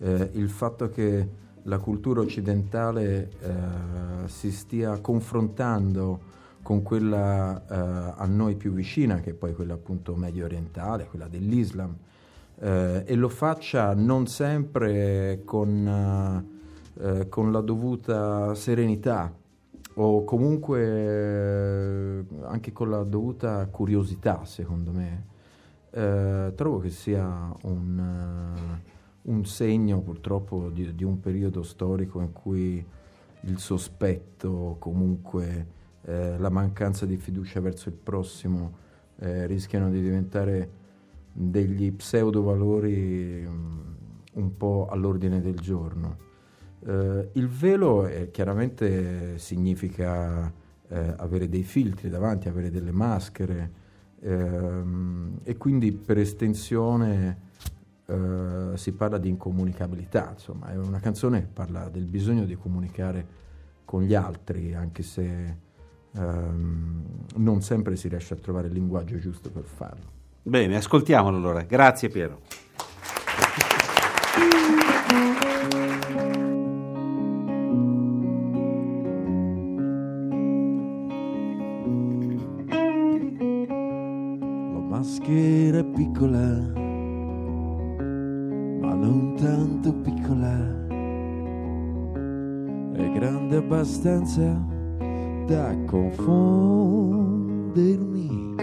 Eh, 0.03 0.29
il 0.33 0.49
fatto 0.49 0.89
che 0.89 1.27
la 1.65 1.77
cultura 1.77 2.21
occidentale 2.21 3.29
eh, 3.39 4.27
si 4.27 4.51
stia 4.51 4.99
confrontando 4.99 6.19
con 6.63 6.81
quella 6.81 7.61
eh, 7.69 8.13
a 8.17 8.25
noi 8.25 8.55
più 8.55 8.71
vicina, 8.73 9.19
che 9.19 9.29
è 9.29 9.33
poi 9.33 9.53
quella 9.53 9.75
appunto 9.75 10.15
medio 10.15 10.45
orientale, 10.45 11.05
quella 11.05 11.27
dell'Islam, 11.27 11.95
eh, 12.59 13.03
e 13.05 13.15
lo 13.15 13.29
faccia 13.29 13.93
non 13.93 14.25
sempre 14.25 15.41
con, 15.45 16.43
eh, 16.99 17.29
con 17.29 17.51
la 17.51 17.61
dovuta 17.61 18.55
serenità 18.55 19.31
o 20.03 20.23
comunque 20.23 20.79
eh, 20.81 22.25
anche 22.45 22.71
con 22.71 22.89
la 22.89 23.03
dovuta 23.03 23.65
curiosità, 23.67 24.43
secondo 24.45 24.91
me. 24.91 25.29
Eh, 25.91 26.53
trovo 26.55 26.79
che 26.79 26.89
sia 26.89 27.53
un, 27.63 27.99
eh, 27.99 28.81
un 29.23 29.45
segno 29.45 29.99
purtroppo 30.01 30.69
di, 30.69 30.95
di 30.95 31.03
un 31.03 31.19
periodo 31.19 31.61
storico 31.63 32.21
in 32.21 32.31
cui 32.31 32.83
il 33.41 33.59
sospetto, 33.59 34.77
comunque 34.79 35.67
eh, 36.03 36.37
la 36.37 36.49
mancanza 36.49 37.05
di 37.05 37.17
fiducia 37.17 37.59
verso 37.59 37.89
il 37.89 37.95
prossimo 37.95 38.79
eh, 39.19 39.45
rischiano 39.45 39.89
di 39.91 40.01
diventare 40.01 40.79
degli 41.31 41.91
pseudo 41.91 42.41
valori 42.41 43.45
mm, 43.47 43.79
un 44.33 44.57
po' 44.57 44.87
all'ordine 44.89 45.41
del 45.41 45.59
giorno. 45.59 46.29
Eh, 46.85 47.29
il 47.33 47.47
velo 47.47 48.07
eh, 48.07 48.31
chiaramente 48.31 49.37
significa 49.37 50.51
eh, 50.87 51.13
avere 51.17 51.47
dei 51.47 51.63
filtri 51.63 52.09
davanti, 52.09 52.47
avere 52.47 52.69
delle 52.69 52.91
maschere 52.91 53.71
ehm, 54.19 55.39
e 55.43 55.57
quindi 55.57 55.91
per 55.91 56.17
estensione 56.17 57.49
eh, 58.05 58.71
si 58.73 58.91
parla 58.93 59.17
di 59.17 59.29
incomunicabilità, 59.29 60.31
insomma 60.33 60.71
è 60.71 60.77
una 60.77 60.99
canzone 60.99 61.41
che 61.41 61.47
parla 61.53 61.87
del 61.89 62.05
bisogno 62.05 62.45
di 62.45 62.55
comunicare 62.55 63.39
con 63.85 64.01
gli 64.03 64.15
altri 64.15 64.73
anche 64.73 65.03
se 65.03 65.57
ehm, 66.13 67.05
non 67.35 67.61
sempre 67.61 67.95
si 67.95 68.07
riesce 68.07 68.33
a 68.33 68.37
trovare 68.37 68.67
il 68.67 68.73
linguaggio 68.73 69.17
giusto 69.17 69.49
per 69.49 69.63
farlo. 69.63 70.19
Bene, 70.43 70.75
ascoltiamolo 70.75 71.37
allora. 71.37 71.61
Grazie 71.61 72.09
Piero. 72.09 72.39
Abbastanza 93.91 94.57
da 95.47 95.75
confondermi. 95.85 98.55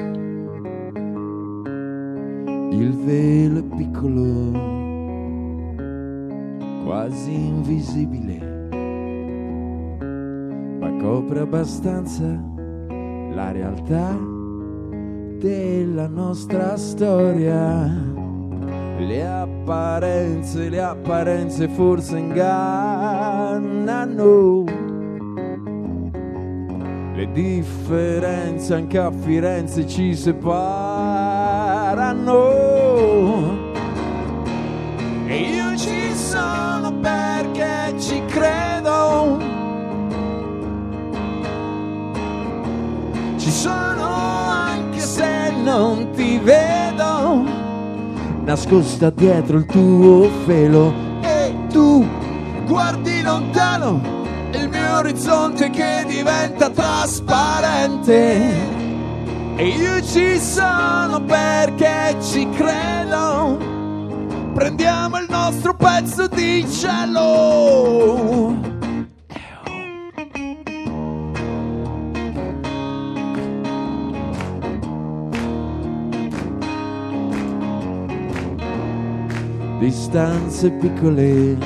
Il 2.72 2.96
velo 3.04 3.58
è 3.58 3.62
piccolo, 3.76 4.52
quasi 6.84 7.34
invisibile, 7.34 8.38
ma 10.80 10.96
copre 11.02 11.40
abbastanza 11.40 12.24
la 13.34 13.52
realtà 13.52 14.16
della 15.38 16.06
nostra 16.06 16.78
storia. 16.78 18.16
Le 18.98 19.26
apparenze, 19.26 20.70
le 20.70 20.80
apparenze 20.80 21.68
forse 21.68 22.16
ingannano. 22.18 24.77
Le 27.18 27.32
differenze 27.32 28.74
anche 28.74 28.96
a 28.96 29.10
Firenze 29.10 29.88
ci 29.88 30.14
separano. 30.14 30.46
E 35.26 35.36
io 35.36 35.76
ci 35.76 36.14
sono 36.14 36.92
perché 37.00 37.98
ci 37.98 38.22
credo. 38.26 39.36
Ci 43.36 43.50
sono 43.50 44.04
anche 44.04 45.00
se 45.00 45.50
non 45.64 46.12
ti 46.12 46.38
vedo, 46.38 47.42
nascosta 48.44 49.10
dietro 49.10 49.56
il 49.56 49.66
tuo 49.66 50.30
velo 50.46 50.94
e 51.22 51.52
tu 51.68 52.06
guardi 52.64 53.22
lontano 53.22 54.17
orizzonte 54.98 55.70
che 55.70 56.04
diventa 56.06 56.70
trasparente. 56.70 58.16
E 59.56 59.66
io 59.66 60.02
ci 60.02 60.38
sono 60.38 61.22
perché 61.24 62.16
ci 62.20 62.48
credo. 62.50 63.58
Prendiamo 64.54 65.18
il 65.18 65.26
nostro 65.28 65.74
pezzo 65.74 66.26
di 66.26 66.66
cielo. 66.68 68.66
distanze 79.78 80.70
piccole, 80.70 81.56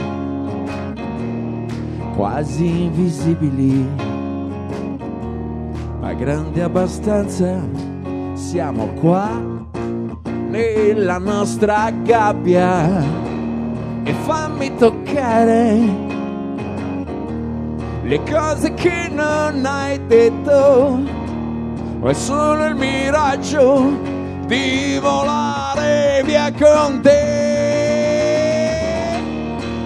quasi 2.23 2.85
invisibili, 2.85 3.85
ma 5.99 6.13
grandi 6.15 6.61
abbastanza, 6.61 7.61
siamo 8.35 8.93
qua 9.01 9.29
nella 10.49 11.19
nostra 11.19 11.91
gabbia. 11.91 13.03
e 14.05 14.13
fammi 14.13 14.73
toccare 14.77 15.81
le 18.05 18.23
cose 18.23 18.73
che 18.75 19.09
non 19.11 19.65
hai 19.65 20.07
detto. 20.07 21.01
È 22.05 22.13
solo 22.13 22.67
il 22.67 22.77
miraggio 22.77 23.99
di 24.47 24.97
volare 25.01 26.23
via 26.25 26.53
con 26.53 27.01
te. 27.01 27.42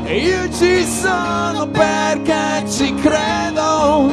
Io 0.09 0.49
ci 0.53 0.85
sono 0.85 1.67
perché 1.67 2.65
ci 2.69 2.95
credo. 2.95 4.09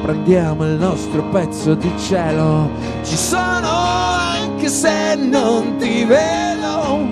Prendiamo 0.00 0.64
il 0.64 0.78
nostro 0.78 1.22
pezzo 1.24 1.74
di 1.74 1.92
cielo. 1.98 2.70
Ci 3.02 3.14
sono 3.14 3.68
anche 3.68 4.68
se 4.68 5.14
non 5.16 5.76
ti 5.76 6.04
vedo. 6.04 7.06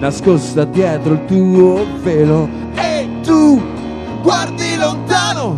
Nascosta 0.00 0.64
dietro 0.64 1.14
il 1.14 1.24
tuo 1.24 1.86
velo. 2.02 2.46
E 2.74 3.08
tu 3.22 3.58
guardi 4.20 4.76
lontano. 4.76 5.56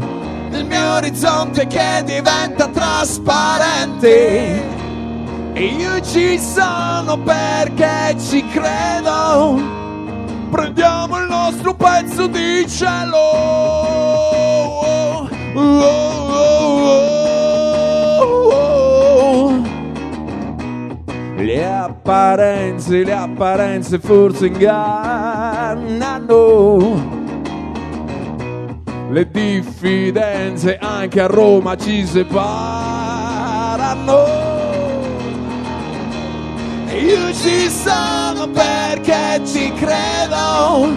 Il 0.52 0.64
mio 0.66 0.92
orizzonte 0.94 1.66
che 1.66 2.02
diventa 2.04 2.68
trasparente. 2.68 4.62
E 5.52 5.64
io 5.64 6.00
ci 6.00 6.38
sono 6.38 7.18
perché 7.18 8.14
ci 8.20 8.44
credo 8.46 9.83
prendiamo 10.50 11.18
il 11.18 11.26
nostro 11.28 11.74
pezzo 11.74 12.26
di 12.26 12.66
cielo 12.68 13.16
oh, 13.16 15.28
oh, 15.54 15.60
oh. 15.60 16.04
Le 21.36 21.66
apparenze, 21.66 23.04
le 23.04 23.12
apparenze 23.12 23.98
forse 23.98 24.46
ingannano. 24.46 25.92
Le 29.10 29.30
diffidenze 29.30 30.78
anche 30.78 31.20
a 31.20 31.26
Roma 31.26 31.76
ci 31.76 32.06
separano. 32.06 32.84
Io 36.94 37.34
ci 37.34 37.70
sono 37.70 38.48
perché 38.48 39.40
ci 39.44 39.72
credo. 39.74 40.88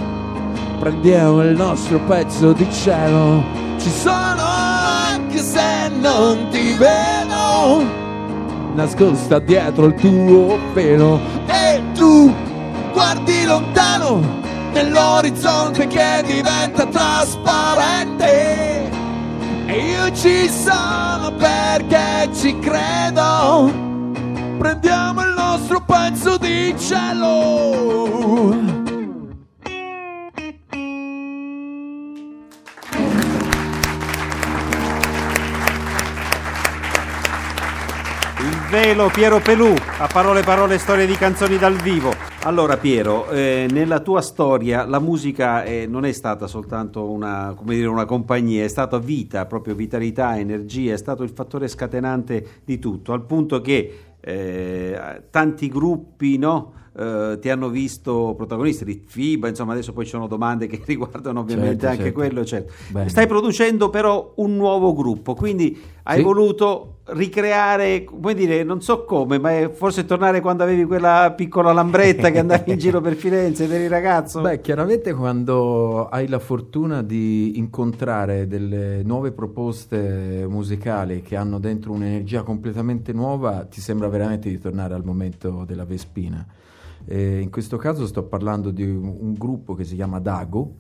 Prendiamo 0.79 1.43
il 1.43 1.55
nostro 1.55 1.99
pezzo 2.01 2.53
di 2.53 2.71
cielo. 2.71 3.43
Ci 3.79 3.89
sono 3.89 4.43
anche 4.43 5.39
se 5.39 5.89
non 5.99 6.47
ti 6.49 6.73
vedo 6.73 8.05
nascosta 8.77 9.39
dietro 9.39 9.87
il 9.87 9.95
tuo 9.95 10.59
pelo 10.73 11.19
e 11.47 11.81
tu 11.95 12.31
guardi 12.93 13.43
lontano 13.43 14.21
nell'orizzonte 14.71 15.87
che 15.87 16.23
diventa 16.23 16.85
trasparente 16.85 18.87
e 19.65 19.79
io 19.79 20.13
ci 20.13 20.47
sono 20.47 21.33
perché 21.37 22.29
ci 22.35 22.55
credo 22.59 23.73
prendiamo 24.59 24.96
cielo 26.75 28.55
Il 38.39 38.69
velo 38.69 39.09
Piero 39.09 39.39
Pelù, 39.39 39.73
a 39.99 40.07
parole 40.07 40.41
parole 40.41 40.77
storie 40.77 41.05
di 41.05 41.15
canzoni 41.15 41.57
dal 41.57 41.75
vivo. 41.75 42.27
Allora 42.43 42.77
Piero, 42.77 43.29
eh, 43.29 43.67
nella 43.69 43.99
tua 43.99 44.21
storia 44.21 44.85
la 44.85 44.99
musica 44.99 45.63
eh, 45.63 45.85
non 45.85 46.05
è 46.05 46.11
stata 46.13 46.47
soltanto 46.47 47.09
una, 47.09 47.53
come 47.57 47.75
dire, 47.75 47.87
una 47.87 48.05
compagnia, 48.05 48.63
è 48.63 48.69
stata 48.69 48.99
vita, 48.99 49.45
proprio 49.45 49.75
vitalità, 49.75 50.37
energia, 50.37 50.93
è 50.93 50.97
stato 50.97 51.23
il 51.23 51.29
fattore 51.29 51.67
scatenante 51.67 52.61
di 52.63 52.79
tutto, 52.79 53.11
al 53.11 53.25
punto 53.25 53.59
che 53.59 54.06
eh, 54.19 55.23
tanti 55.29 55.69
gruppi 55.69 56.37
no, 56.37 56.86
eh, 56.97 57.37
ti 57.39 57.49
hanno 57.49 57.69
visto 57.69 58.33
protagonista 58.35 58.83
di 58.83 59.01
FIBA, 59.05 59.49
insomma 59.49 59.73
adesso 59.73 59.93
poi 59.93 60.05
ci 60.05 60.11
sono 60.11 60.27
domande 60.27 60.67
che 60.67 60.81
riguardano 60.85 61.41
ovviamente 61.41 61.85
Certo, 61.85 61.87
anche 61.87 62.03
certo. 62.03 62.19
quello. 62.19 62.45
certo. 62.45 62.73
Bene. 62.89 63.09
Stai 63.09 63.27
producendo 63.27 63.89
però 63.89 64.33
un 64.37 64.55
nuovo 64.55 64.93
gruppo, 64.93 65.33
quindi 65.35 65.79
hai 66.03 66.17
Sì. 66.17 66.23
voluto 66.23 66.93
ricreare, 67.09 68.03
come 68.03 68.33
dire, 68.33 68.63
non 68.63 68.81
so 68.81 69.03
come, 69.05 69.37
ma 69.39 69.69
forse 69.69 70.05
tornare 70.05 70.41
quando 70.41 70.63
avevi 70.63 70.83
quella 70.85 71.33
piccola 71.35 71.71
lambretta 71.71 72.31
che 72.31 72.39
andavi 72.39 72.71
in 72.71 72.77
giro 72.77 72.99
per 73.01 73.13
Firenze, 73.15 73.63
ed 73.65 73.71
eri 73.71 73.87
ragazzo. 73.87 74.41
Beh, 74.41 74.59
chiaramente 74.61 75.13
quando 75.13 76.07
hai 76.09 76.27
la 76.27 76.39
fortuna 76.39 77.01
di 77.03 77.57
incontrare 77.57 78.47
delle 78.47 79.03
nuove 79.03 79.31
proposte 79.31 80.45
musicali 80.49 81.21
che 81.21 81.35
hanno 81.35 81.59
dentro 81.59 81.91
un'energia 81.93 82.43
completamente 82.43 83.13
nuova, 83.13 83.65
ti 83.69 83.79
sembra 83.81 84.07
veramente 84.09 84.49
di 84.49 84.59
tornare 84.59 84.93
al 84.93 85.03
momento 85.05 85.63
della 85.65 85.85
Vespina. 85.85 86.45
Eh, 87.09 87.39
in 87.39 87.49
questo 87.49 87.77
caso 87.77 88.05
sto 88.05 88.23
parlando 88.23 88.69
di 88.69 88.83
un, 88.83 89.15
un 89.19 89.33
gruppo 89.33 89.73
che 89.73 89.85
si 89.85 89.95
chiama 89.95 90.19
Dago, 90.19 90.75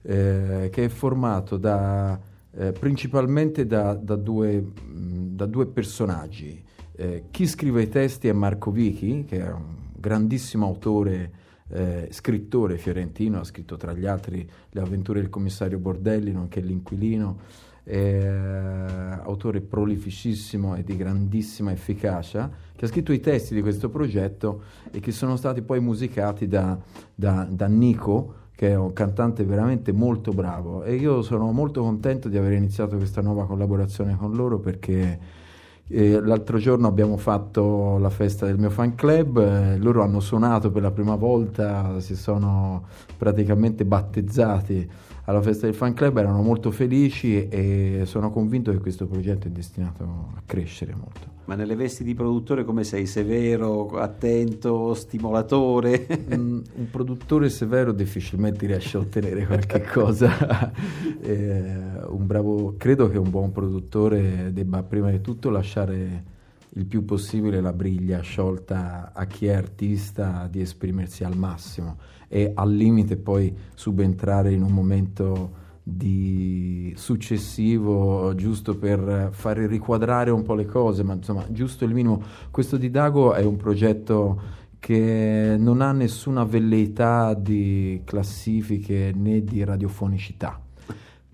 eh, 0.00 0.70
che 0.72 0.84
è 0.84 0.88
formato 0.88 1.58
da, 1.58 2.18
eh, 2.52 2.72
principalmente 2.72 3.66
da, 3.66 3.94
da 3.94 4.16
due, 4.16 4.64
da 4.82 5.44
due 5.44 5.66
personaggi. 5.66 6.64
Eh, 6.92 7.24
chi 7.30 7.46
scrive 7.46 7.82
i 7.82 7.88
testi 7.90 8.28
è 8.28 8.32
Marco 8.32 8.70
Vichi, 8.70 9.24
che 9.28 9.44
è 9.44 9.52
un 9.52 9.74
grandissimo 9.94 10.64
autore, 10.64 11.30
eh, 11.68 12.08
scrittore 12.10 12.78
fiorentino, 12.78 13.40
ha 13.40 13.44
scritto 13.44 13.76
tra 13.76 13.92
gli 13.92 14.06
altri 14.06 14.48
Le 14.70 14.80
avventure 14.80 15.20
del 15.20 15.28
commissario 15.28 15.78
Bordelli, 15.78 16.32
nonché 16.32 16.60
L'inquilino, 16.60 17.38
eh, 17.84 18.26
autore 18.26 19.60
prolificissimo 19.60 20.74
e 20.74 20.82
di 20.84 20.96
grandissima 20.96 21.70
efficacia, 21.70 22.50
che 22.76 22.84
ha 22.84 22.88
scritto 22.88 23.12
i 23.12 23.20
testi 23.20 23.54
di 23.54 23.62
questo 23.62 23.88
progetto 23.88 24.62
e 24.90 25.00
che 25.00 25.10
sono 25.10 25.36
stati 25.36 25.62
poi 25.62 25.80
musicati 25.80 26.46
da, 26.46 26.78
da- 27.14 27.46
da 27.50 27.66
Nico, 27.66 28.44
che 28.54 28.70
è 28.70 28.74
un 28.74 28.92
cantante 28.92 29.44
veramente 29.44 29.92
molto 29.92 30.32
bravo. 30.32 30.84
E 30.84 30.94
io 30.94 31.22
sono 31.22 31.50
molto 31.52 31.82
contento 31.82 32.28
di 32.28 32.36
aver 32.36 32.52
iniziato 32.52 32.96
questa 32.96 33.20
nuova 33.20 33.46
collaborazione 33.46 34.16
con 34.16 34.34
loro 34.34 34.58
perché 34.58 35.18
eh, 35.88 36.20
l'altro 36.20 36.58
giorno 36.58 36.88
abbiamo 36.88 37.16
fatto 37.16 37.98
la 37.98 38.10
festa 38.10 38.44
del 38.46 38.58
mio 38.58 38.70
fan 38.70 38.94
club, 38.94 39.38
eh, 39.38 39.78
loro 39.78 40.02
hanno 40.02 40.20
suonato 40.20 40.70
per 40.70 40.82
la 40.82 40.90
prima 40.90 41.14
volta, 41.14 42.00
si 42.00 42.16
sono 42.16 42.84
praticamente 43.16 43.84
battezzati 43.84 44.90
alla 45.26 45.42
festa 45.42 45.66
del 45.66 45.74
fan 45.74 45.92
club, 45.92 46.18
erano 46.18 46.40
molto 46.40 46.70
felici 46.70 47.48
e 47.48 48.02
sono 48.04 48.30
convinto 48.30 48.70
che 48.70 48.78
questo 48.78 49.06
progetto 49.06 49.48
è 49.48 49.50
destinato 49.50 50.04
a 50.36 50.42
crescere 50.46 50.94
molto. 50.94 51.34
Ma 51.46 51.54
nelle 51.54 51.76
vesti 51.76 52.02
di 52.04 52.14
produttore 52.14 52.64
come 52.64 52.84
sei? 52.84 53.06
Severo, 53.06 53.88
attento, 53.98 54.94
stimolatore? 54.94 56.06
Mm, 56.34 56.60
un 56.74 56.90
produttore 56.90 57.48
severo 57.50 57.92
difficilmente 57.92 58.66
riesce 58.66 58.96
a 58.96 59.00
ottenere 59.00 59.46
qualche 59.46 59.82
cosa. 59.92 60.72
Eh, 61.26 62.04
un 62.08 62.24
bravo, 62.24 62.74
credo 62.76 63.08
che 63.08 63.18
un 63.18 63.30
buon 63.30 63.50
produttore 63.50 64.52
debba 64.52 64.84
prima 64.84 65.10
di 65.10 65.20
tutto 65.20 65.50
lasciare 65.50 66.22
il 66.68 66.84
più 66.84 67.04
possibile 67.04 67.60
la 67.60 67.72
briglia 67.72 68.20
sciolta 68.20 69.10
a 69.12 69.24
chi 69.24 69.46
è 69.46 69.54
artista 69.54 70.46
di 70.48 70.60
esprimersi 70.60 71.24
al 71.24 71.36
massimo 71.36 71.96
e 72.28 72.52
al 72.54 72.72
limite 72.72 73.16
poi 73.16 73.54
subentrare 73.74 74.52
in 74.52 74.62
un 74.62 74.72
momento 74.72 75.64
di 75.82 76.92
successivo 76.96 78.34
giusto 78.34 78.76
per 78.76 79.28
fare 79.30 79.68
riquadrare 79.68 80.32
un 80.32 80.42
po' 80.42 80.54
le 80.54 80.66
cose, 80.66 81.04
ma 81.04 81.14
insomma 81.14 81.44
giusto 81.48 81.84
il 81.84 81.94
minimo. 81.94 82.20
Questo 82.50 82.76
di 82.76 82.90
Dago 82.90 83.34
è 83.34 83.44
un 83.44 83.56
progetto 83.56 84.40
che 84.80 85.56
non 85.58 85.80
ha 85.80 85.92
nessuna 85.92 86.44
velleità 86.44 87.34
di 87.34 88.02
classifiche 88.04 89.12
né 89.14 89.44
di 89.44 89.62
radiofonicità. 89.62 90.60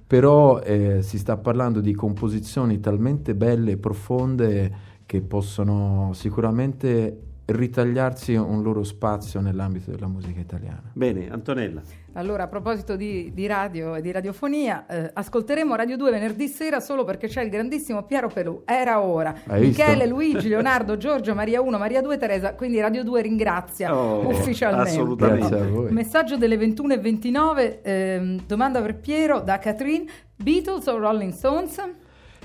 Però 0.06 0.60
eh, 0.60 1.00
si 1.00 1.16
sta 1.16 1.38
parlando 1.38 1.80
di 1.80 1.94
composizioni 1.94 2.80
talmente 2.80 3.34
belle 3.34 3.72
e 3.72 3.76
profonde 3.78 4.74
che 5.06 5.22
possono 5.22 6.10
sicuramente 6.12 7.31
ritagliarsi 7.52 8.34
un 8.34 8.62
loro 8.62 8.82
spazio 8.82 9.40
nell'ambito 9.40 9.90
della 9.90 10.06
musica 10.08 10.40
italiana. 10.40 10.82
Bene, 10.92 11.30
Antonella. 11.30 11.80
Allora, 12.14 12.42
a 12.42 12.46
proposito 12.48 12.94
di, 12.94 13.30
di 13.32 13.46
radio 13.46 13.94
e 13.94 14.02
di 14.02 14.10
radiofonia, 14.12 14.84
eh, 14.86 15.10
ascolteremo 15.14 15.74
Radio 15.74 15.96
2 15.96 16.10
venerdì 16.10 16.46
sera 16.46 16.78
solo 16.80 17.04
perché 17.04 17.26
c'è 17.26 17.42
il 17.42 17.48
grandissimo 17.48 18.02
Piero 18.02 18.28
Pelù. 18.28 18.62
Era 18.66 19.00
ora. 19.00 19.34
Hai 19.46 19.60
visto? 19.62 19.82
Michele, 19.82 20.06
Luigi, 20.06 20.48
Leonardo, 20.48 20.96
Giorgio, 20.98 21.34
Maria 21.34 21.62
1, 21.62 21.78
Maria 21.78 22.02
2, 22.02 22.18
Teresa. 22.18 22.54
Quindi 22.54 22.80
Radio 22.80 23.02
2 23.02 23.22
ringrazia 23.22 23.96
Oh, 23.96 24.28
ufficialmente. 24.28 24.90
assolutamente. 24.90 25.54
A 25.54 25.66
voi. 25.66 25.90
Messaggio 25.90 26.36
delle 26.36 26.56
21.29, 26.58 27.78
ehm, 27.82 28.40
domanda 28.46 28.82
per 28.82 28.96
Piero 28.96 29.40
da 29.40 29.58
Catherine. 29.58 30.04
Beatles 30.36 30.86
o 30.88 30.98
Rolling 30.98 31.32
Stones? 31.32 31.78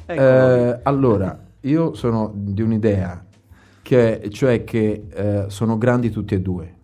Ecco, 0.05 0.21
Eh, 0.21 0.79
allora, 0.83 1.37
io 1.61 1.93
sono 1.93 2.31
di 2.33 2.61
un'idea, 2.61 3.25
che, 3.87 4.27
cioè 4.31 4.65
che 4.65 5.03
eh, 5.13 5.45
sono 5.47 5.77
grandi 5.77 6.09
tutti 6.09 6.33
e 6.33 6.41
due. 6.41 6.76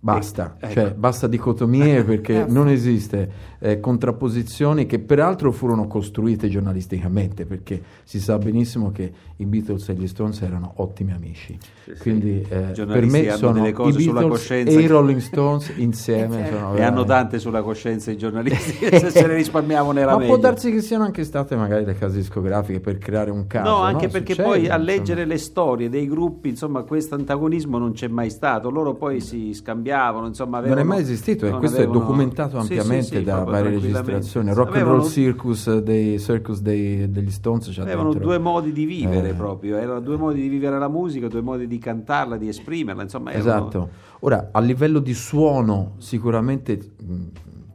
Basta, 0.00 0.54
Ecco. 0.60 0.72
cioè 0.72 0.94
basta 0.94 1.26
dicotomie 1.26 2.04
perché 2.04 2.44
non 2.48 2.68
esiste 2.68 3.30
eh, 3.58 3.80
contrapposizioni 3.80 4.86
che 4.86 5.00
peraltro 5.00 5.50
furono 5.50 5.88
costruite 5.88 6.48
giornalisticamente 6.48 7.44
perché 7.44 7.82
si 8.04 8.20
sa 8.20 8.38
benissimo 8.38 8.92
che 8.92 9.12
i 9.38 9.44
Beatles 9.44 9.88
e 9.88 9.94
gli 9.94 10.06
Stones 10.06 10.40
erano 10.42 10.74
ottimi 10.76 11.12
amici. 11.12 11.58
Quindi 11.98 12.46
eh, 12.48 12.70
I 12.76 12.84
per 12.86 13.06
me 13.06 13.26
hanno 13.28 13.36
sono 13.36 13.52
delle 13.54 13.68
i 13.70 13.72
cose 13.72 13.98
sulla 13.98 14.20
Beatles 14.20 14.38
coscienza 14.38 14.78
e 14.78 14.82
i 14.82 14.86
Rolling 14.86 15.20
Stones 15.20 15.72
insieme. 15.76 16.46
E 16.48 16.54
hanno 16.54 16.72
veramente- 16.74 17.06
tante 17.08 17.38
sulla 17.40 17.62
coscienza 17.62 18.10
i 18.12 18.16
giornalisti, 18.16 18.86
se 18.98 19.10
se 19.10 19.26
ne 19.26 19.34
risparmiavamo 19.34 19.98
era 19.98 20.12
Ma 20.12 20.18
meglio. 20.18 20.32
può 20.34 20.40
darsi 20.40 20.70
che 20.70 20.80
siano 20.80 21.04
anche 21.04 21.24
state 21.24 21.56
magari 21.56 21.84
le 21.84 21.94
case 21.94 22.18
discografiche 22.18 22.78
per 22.78 22.98
creare 22.98 23.30
un 23.32 23.46
caso. 23.48 23.68
No, 23.68 23.76
anche 23.78 24.06
perché 24.08 24.34
Succede, 24.34 24.48
poi 24.48 24.58
a 24.60 24.62
insomma. 24.76 24.82
leggere 24.84 25.24
le 25.24 25.38
storie 25.38 25.88
dei 25.88 26.06
gruppi, 26.06 26.50
insomma, 26.50 26.82
questo 26.82 27.16
antagonismo 27.16 27.78
non 27.78 27.92
c'è 27.92 28.06
mai 28.08 28.30
stato. 28.30 28.70
Loro 28.70 28.94
poi 28.94 29.20
si 29.20 29.52
scambiavano, 29.88 30.26
insomma, 30.26 30.58
Non 30.58 30.66
è 30.68 30.70
avevano- 30.72 30.88
mai 30.94 31.00
esistito 31.02 31.46
e 31.46 31.50
questo 31.52 31.78
è 31.78 31.82
avevano- 31.84 32.00
documentato 32.00 32.60
Sì, 32.60 32.66
sì, 32.66 32.72
ampiamente 32.78 33.16
sì, 33.18 33.22
da 33.24 33.44
varie 33.44 33.70
registrazioni. 33.70 34.48
Rock 34.52 34.68
and 34.68 34.76
Avevano- 34.76 34.96
Roll 34.98 35.08
Circus 35.08 35.78
dei, 35.78 36.20
circus 36.20 36.60
dei- 36.60 37.10
degli 37.10 37.30
Stones 37.30 37.68
c'ha 37.74 37.82
Avevano 37.82 38.10
dentro- 38.10 38.28
due 38.28 38.38
modi 38.38 38.72
di 38.72 38.84
vivere 38.84 39.30
Eh. 39.30 39.34
proprio, 39.34 39.76
erano 39.78 40.00
due 40.00 40.16
modi 40.16 40.42
di 40.42 40.48
vivere 40.48 40.78
la 40.78 40.88
musica, 40.88 41.28
due 41.28 41.40
modi 41.40 41.66
di 41.66 41.78
cantarla, 41.78 42.36
di 42.36 42.48
esprimerla, 42.48 43.02
insomma, 43.02 43.32
erano- 43.32 43.44
Esatto. 43.68 43.88
Ora, 44.20 44.48
a 44.52 44.60
livello 44.60 44.98
di 44.98 45.14
suono, 45.14 45.94
sicuramente, 45.98 46.76
mh, 47.02 47.14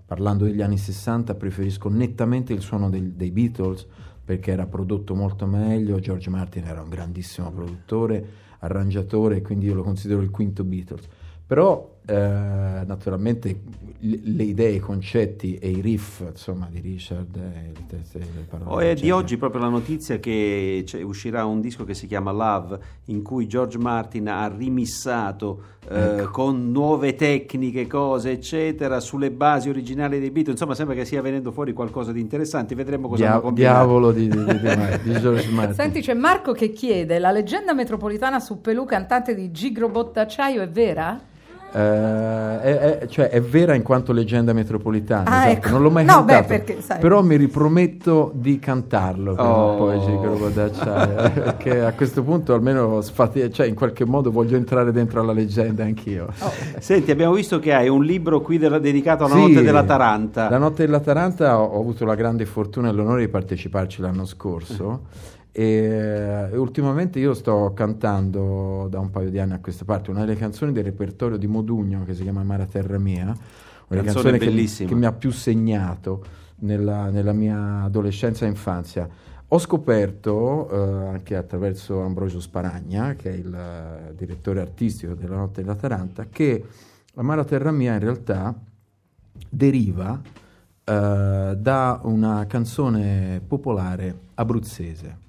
parlando 0.06 0.44
degli 0.46 0.62
anni 0.62 0.78
60, 0.78 1.34
preferisco 1.34 1.90
nettamente 1.90 2.54
il 2.54 2.62
suono 2.62 2.90
del- 2.90 3.12
dei 3.14 3.32
Beatles 3.32 3.88
perché 4.24 4.52
era 4.52 4.66
prodotto 4.68 5.16
molto 5.16 5.46
meglio. 5.48 6.00
George 6.00 6.30
Martin 6.30 6.66
era 6.66 6.82
un 6.82 6.90
grandissimo 6.90 7.52
produttore, 7.52 8.26
arrangiatore, 8.60 9.42
quindi 9.42 9.66
io 9.66 9.74
lo 9.74 9.84
considero 9.84 10.22
il 10.22 10.30
quinto 10.30 10.64
Beatles. 10.64 11.06
Però, 11.46 11.93
eh, 12.06 12.84
naturalmente, 12.86 13.60
le, 14.06 14.44
idee, 14.44 14.72
i 14.72 14.80
concetti 14.80 15.56
e 15.56 15.70
i 15.70 15.80
riff, 15.80 16.22
insomma, 16.30 16.68
di 16.70 16.82
Richard, 16.82 17.36
e 17.38 17.72
le 18.12 18.46
parole. 18.50 18.70
Oh, 18.70 18.80
è 18.80 18.94
di 18.96 19.10
oggi 19.12 19.38
proprio 19.38 19.62
la 19.62 19.70
notizia 19.70 20.20
che 20.20 20.84
c'è- 20.86 21.02
uscirà 21.02 21.46
un 21.46 21.62
disco 21.62 21.86
che 21.86 21.94
si 21.94 22.06
chiama 22.08 22.32
Love, 22.32 22.80
in 23.06 23.22
cui 23.22 23.48
George 23.48 23.78
Martin 23.78 24.28
ha 24.28 24.48
rimissato 24.48 25.72
eh, 25.90 26.00
Ecco. 26.20 26.30
con 26.32 26.72
nuove 26.72 27.16
tecniche, 27.16 27.88
cose, 27.88 28.32
eccetera, 28.32 29.00
sulle 29.00 29.32
basi 29.32 29.70
originali 29.70 30.20
dei 30.20 30.32
Beatles. 30.32 30.56
Insomma, 30.56 30.76
sembra 30.76 30.96
che 30.96 31.06
stia 31.06 31.22
venendo 31.22 31.52
fuori 31.52 31.72
qualcosa 31.74 32.12
di 32.12 32.20
interessante. 32.22 32.74
Vedremo 32.76 33.08
cosa 33.10 33.40
Dia- 33.42 33.52
diavolo 33.52 34.12
di, 34.12 34.28
di, 34.28 34.44
di- 34.44 34.60
di- 34.60 35.00
di 35.04 35.20
George 35.20 35.50
Martin. 35.50 35.74
Senti, 35.76 36.02
c'è 36.02 36.14
Marco 36.14 36.52
che 36.54 36.72
chiede: 36.72 37.20
la 37.20 37.32
leggenda 37.32 37.74
metropolitana 37.74 38.40
su 38.40 38.60
Pelù, 38.62 38.86
cantante 38.86 39.34
di 39.36 39.52
Gigro 39.52 39.88
Bottacciaio, 39.90 40.62
è 40.62 40.70
vera? 40.70 41.20
Eh, 41.76 42.62
è, 42.62 43.00
è- 43.00 43.08
cioè 43.08 43.30
è 43.30 43.42
vera 43.42 43.74
in 43.74 43.82
quanto 43.82 44.12
leggenda 44.14 44.54
metropolitana, 44.54 45.28
Ah, 45.30 45.46
esatto. 45.48 45.52
ecco. 45.58 45.70
non 45.70 45.82
l'ho 45.82 45.90
mai 45.90 46.06
No, 46.06 46.14
cantato, 46.24 46.42
beh, 46.42 46.48
perché, 46.48 46.82
sai. 46.82 47.00
però 47.00 47.24
mi 47.24 47.36
riprometto 47.36 48.32
di 48.36 48.60
cantarlo 48.60 49.34
Oh. 49.34 49.76
poi 49.78 50.00
Gigolo 50.02 50.50
d'acciaio, 50.50 51.32
perché 51.32 51.84
a 51.84 51.94
questo 51.94 52.22
punto 52.24 52.54
almeno 52.54 53.02
sfati- 53.02 53.52
cioè, 53.52 53.66
in 53.66 53.74
qualche 53.76 54.06
modo 54.06 54.30
voglio 54.30 54.56
entrare 54.56 54.92
dentro 54.92 55.24
la 55.24 55.34
leggenda 55.34 55.84
anch'io. 55.84 56.28
Senti, 56.80 57.10
abbiamo 57.10 57.34
visto 57.34 57.58
che 57.60 57.74
hai 57.74 57.90
un 57.90 58.04
libro 58.04 58.42
qui 58.42 58.60
della- 58.60 58.78
dedicato 58.80 59.26
alla 59.26 59.34
Sì, 59.34 59.42
notte 59.42 59.64
della 59.64 59.84
Taranta. 59.84 60.50
La 60.50 60.58
notte 60.60 60.86
della 60.86 61.00
Taranta 61.00 61.60
ho, 61.60 61.66
ho 61.66 61.80
avuto 61.80 62.06
la 62.06 62.16
grande 62.16 62.46
fortuna 62.46 62.90
e 62.90 62.92
l'onore 62.92 63.22
di 63.22 63.28
parteciparci 63.30 64.00
l'anno 64.02 64.26
scorso 64.26 65.02
e, 65.56 66.50
e 66.52 66.58
ultimamente 66.58 67.20
io 67.20 67.36
sto 67.36 67.74
cantando 67.76 68.88
da 68.90 69.00
un 69.00 69.12
paio 69.12 69.30
di 69.30 69.38
anni 69.38 69.54
a 69.54 69.60
questa 69.60 69.86
parte 69.86 70.10
una 70.10 70.22
delle 70.22 70.36
canzoni 70.36 70.72
del 70.72 70.84
repertorio 70.84 71.38
di 71.38 71.46
Modugno 71.46 72.04
che 72.04 72.16
si 72.16 72.24
chiama 72.24 72.42
Mara 72.42 72.66
Terra 72.66 72.98
Mia, 72.98 73.26
una 73.26 73.36
Canzone 74.02 74.04
canzone 74.04 74.38
che, 74.40 74.46
bellissima. 74.46 74.90
che 74.90 74.96
mi 74.96 75.06
ha 75.06 75.12
più 75.12 75.32
segnato 75.32 76.24
nella, 76.62 77.12
nella 77.12 77.34
mia 77.34 77.84
adolescenza 77.84 78.46
e 78.46 78.50
infanzia. 78.50 79.08
Ho 79.50 79.60
scoperto, 79.60 80.70
eh, 80.72 81.08
anche 81.10 81.36
attraverso 81.36 82.02
Ambrogio 82.02 82.40
Sparagna, 82.40 83.14
che 83.14 83.30
è 83.30 83.36
il 83.36 83.54
eh, 83.54 84.16
direttore 84.16 84.62
artistico 84.62 85.14
della 85.14 85.36
Notte 85.36 85.62
della 85.62 85.76
Taranta, 85.76 86.26
che 86.32 86.66
Amara 87.14 87.44
Terra 87.44 87.70
Mia 87.70 87.94
in 87.94 88.00
realtà 88.00 88.56
deriva 89.48 90.20
eh, 90.84 91.56
da 91.56 92.00
una 92.02 92.48
canzone 92.48 93.40
popolare 93.46 94.18
abruzzese. 94.34 95.23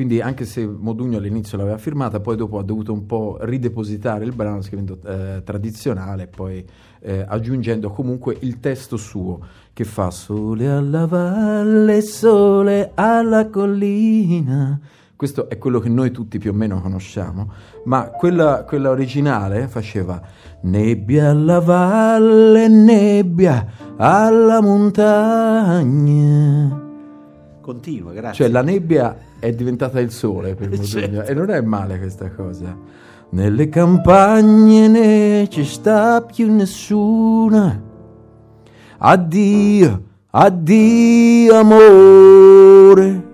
Quindi 0.00 0.22
anche 0.22 0.46
se 0.46 0.66
Modugno 0.66 1.18
all'inizio 1.18 1.58
l'aveva 1.58 1.76
firmata, 1.76 2.20
poi 2.20 2.34
dopo 2.34 2.56
ha 2.56 2.62
dovuto 2.62 2.90
un 2.90 3.04
po' 3.04 3.36
ridepositare 3.42 4.24
il 4.24 4.32
brano 4.32 4.62
scrivendo 4.62 4.98
eh, 5.04 5.42
tradizionale, 5.44 6.26
poi 6.26 6.64
eh, 7.02 7.22
aggiungendo 7.28 7.90
comunque 7.90 8.34
il 8.40 8.60
testo 8.60 8.96
suo 8.96 9.40
che 9.74 9.84
fa 9.84 10.10
sole 10.10 10.70
alla 10.70 11.04
valle, 11.04 12.00
sole 12.00 12.92
alla 12.94 13.50
collina. 13.50 14.80
Questo 15.14 15.50
è 15.50 15.58
quello 15.58 15.80
che 15.80 15.90
noi 15.90 16.12
tutti 16.12 16.38
più 16.38 16.52
o 16.52 16.54
meno 16.54 16.80
conosciamo, 16.80 17.52
ma 17.84 18.04
quella, 18.04 18.64
quella 18.64 18.88
originale 18.88 19.68
faceva 19.68 20.18
nebbia 20.62 21.28
alla 21.28 21.60
valle, 21.60 22.68
nebbia 22.68 23.66
alla 23.98 24.62
montagna. 24.62 26.08
Continua, 27.60 28.12
grazie. 28.12 28.44
Cioè 28.44 28.48
la 28.50 28.62
nebbia 28.62 29.28
è 29.40 29.52
diventata 29.52 29.98
il 30.00 30.10
sole 30.12 30.54
per 30.54 30.68
Modugno 30.68 30.86
Certo. 30.86 31.22
e 31.24 31.34
non 31.34 31.50
è 31.50 31.60
male 31.60 31.98
questa 31.98 32.30
cosa. 32.30 32.76
Nelle 33.30 33.68
campagne 33.68 34.86
ne 34.88 35.48
ci 35.48 35.64
sta 35.64 36.22
più 36.22 36.52
nessuna. 36.52 37.80
Addio, 38.98 40.02
addio 40.30 41.54
amore. 41.54 43.28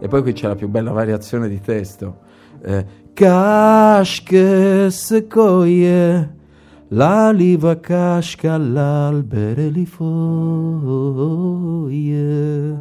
E 0.00 0.06
poi 0.06 0.22
qui 0.22 0.32
c'è 0.32 0.46
la 0.46 0.54
più 0.54 0.68
bella 0.68 0.92
variazione 0.92 1.48
di 1.48 1.60
testo. 1.60 2.18
Eh, 2.62 2.84
casche 3.14 4.90
secoie, 4.90 6.34
l'aliva 6.88 7.80
casca 7.80 8.52
all'albero 8.54 9.60
e 9.60 9.68
li 9.70 9.86
foglie. 11.98 12.76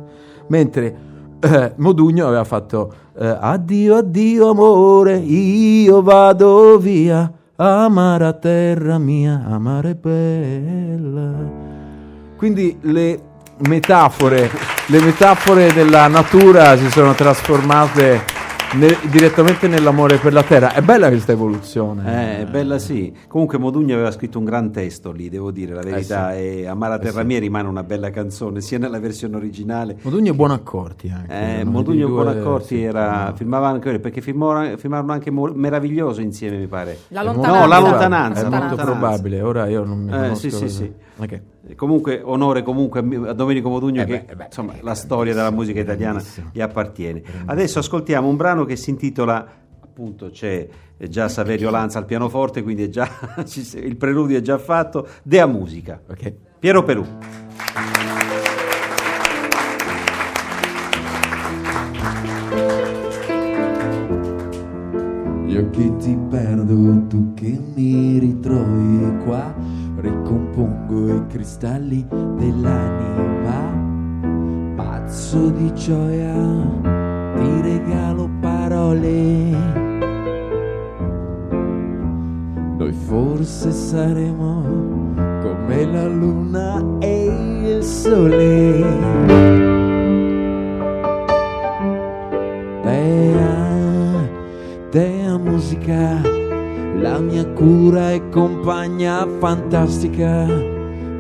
Mentre 0.49 0.95
eh, 1.39 1.73
Modugno 1.77 2.27
aveva 2.27 2.43
fatto 2.43 2.93
eh, 3.17 3.37
addio, 3.39 3.95
addio 3.95 4.49
amore, 4.49 5.17
io 5.17 6.01
vado 6.01 6.77
via, 6.77 7.31
amara 7.55 8.33
terra 8.33 8.97
mia, 8.97 9.43
amare 9.47 9.95
bella. 9.95 11.65
Quindi 12.35 12.77
le 12.81 13.19
metafore, 13.67 14.49
le 14.87 15.01
metafore 15.01 15.73
della 15.73 16.07
natura 16.07 16.77
si 16.77 16.89
sono 16.91 17.13
trasformate 17.13 18.36
ne- 18.75 18.97
direttamente 19.09 19.67
nell'amore 19.67 20.17
per 20.17 20.33
la 20.33 20.43
terra. 20.43 20.73
È 20.73 20.81
bella 20.81 21.07
questa 21.07 21.31
evoluzione. 21.31 22.41
Eh, 22.41 22.45
bella 22.45 22.77
sì. 22.79 23.13
Comunque 23.27 23.57
Modugno 23.57 23.93
aveva 23.93 24.11
scritto 24.11 24.37
un 24.39 24.45
gran 24.45 24.71
testo 24.71 25.11
lì, 25.11 25.29
devo 25.29 25.51
dire 25.51 25.73
la 25.73 25.81
verità. 25.81 26.35
E 26.35 26.67
Amara 26.67 26.99
Terra 26.99 27.23
Mia 27.23 27.39
rimane 27.39 27.67
una 27.67 27.83
bella 27.83 28.09
canzone, 28.09 28.61
sia 28.61 28.77
nella 28.77 28.99
versione 28.99 29.35
originale. 29.35 29.97
Modugno 30.01 30.31
e 30.31 30.35
Buonaccorti 30.35 31.09
anche. 31.09 31.31
Eh, 31.33 31.35
erano 31.55 31.71
Modugno 31.71 31.97
i 31.97 32.01
e 32.01 32.05
due- 32.05 32.23
Buonaccorti 32.23 32.65
sì, 32.67 32.83
era, 32.83 33.33
filmava 33.35 33.67
anche 33.69 33.99
perché 33.99 34.21
filmò- 34.21 34.75
filmarono 34.77 35.11
anche 35.13 35.31
Mo- 35.31 35.51
Meraviglioso 35.53 36.21
insieme, 36.21 36.57
mi 36.57 36.67
pare. 36.67 36.97
La 37.09 37.21
È 37.21 37.25
molto 37.25 37.39
lontananza. 37.41 37.59
No, 37.65 37.67
la 37.67 37.79
lontananza, 37.79 38.39
È 38.39 38.43
molto 38.43 38.57
lontananza. 38.67 38.83
probabile. 38.83 39.41
Ora 39.41 39.67
io 39.67 39.83
non 39.83 39.99
mi 39.99 40.09
Eh, 40.11 40.15
conosco 40.15 40.35
sì, 40.35 40.51
sì, 40.51 40.69
sì. 40.69 40.91
Ok. 41.19 41.41
Comunque, 41.75 42.21
onore 42.23 42.63
comunque 42.63 42.99
a 42.99 43.33
Domenico 43.33 43.69
Modugno 43.69 44.01
Eh 44.01 44.05
che 44.05 44.23
beh, 44.25 44.31
eh 44.31 44.35
beh, 44.35 44.45
insomma, 44.45 44.73
eh, 44.73 44.79
la 44.81 44.95
storia 44.95 45.33
della 45.33 45.51
musica 45.51 45.79
italiana 45.79 46.21
gli 46.51 46.61
appartiene. 46.61 47.21
Adesso 47.45 47.79
ascoltiamo 47.79 48.27
un 48.27 48.35
brano 48.35 48.65
che 48.65 48.75
si 48.75 48.89
intitola 48.89 49.65
appunto 49.97 50.29
c'è 50.29 50.67
già 51.09 51.27
Saverio 51.27 51.71
Lanza 51.71 51.97
al 51.97 52.05
pianoforte, 52.05 52.61
quindi 52.61 52.83
è 52.83 52.89
già, 52.89 53.09
il 53.75 53.97
preludio 53.97 54.37
è 54.37 54.41
già 54.41 54.57
fatto. 54.57 55.07
Dea 55.23 55.47
Musica. 55.47 55.99
ok. 56.07 56.33
Piero 56.59 56.83
Perù. 56.83 57.05
Io 65.45 65.69
che 65.71 65.95
ti 65.97 66.15
perdo, 66.29 67.07
tu 67.07 67.33
che 67.33 67.59
mi 67.73 68.19
ritrovi 68.19 69.23
qua, 69.23 69.55
ricompongo 70.07 71.15
i 71.15 71.27
cristalli 71.27 72.05
dell'anima. 72.37 73.75
Pazzo 74.75 75.49
di 75.49 75.73
gioia, 75.73 76.33
ti 77.35 77.61
regalo 77.61 78.29
parole. 78.39 79.95
Noi 82.77 82.93
forse 82.93 83.71
saremo 83.71 84.61
come 85.41 85.85
la 85.85 86.07
luna 86.07 86.83
e 86.99 87.25
il 87.25 87.83
sole. 87.83 88.85
Dea, 92.83 94.29
dea 94.91 95.37
musica, 95.37 96.21
la 96.99 97.19
mia 97.19 97.45
cura 97.45 98.11
e 98.11 98.29
compagna 98.29 99.27
fantastica. 99.39 100.45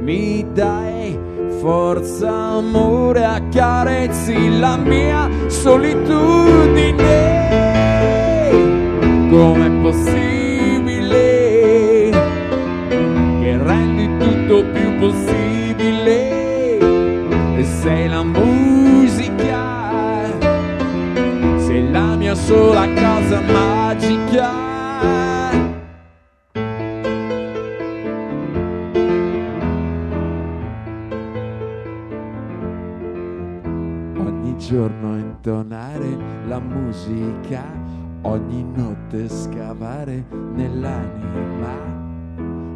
Mi 0.01 0.45
dai 0.53 1.17
forza, 1.59 2.29
amore, 2.29 3.25
accarezzi 3.25 4.57
la 4.59 4.77
mia 4.77 5.29
solitudine. 5.47 6.95
Com'è 9.29 9.69
possibile 9.81 10.26
musica, 36.77 37.63
ogni 38.21 38.63
notte 38.75 39.27
scavare 39.27 40.23
nell'anima, 40.53 41.73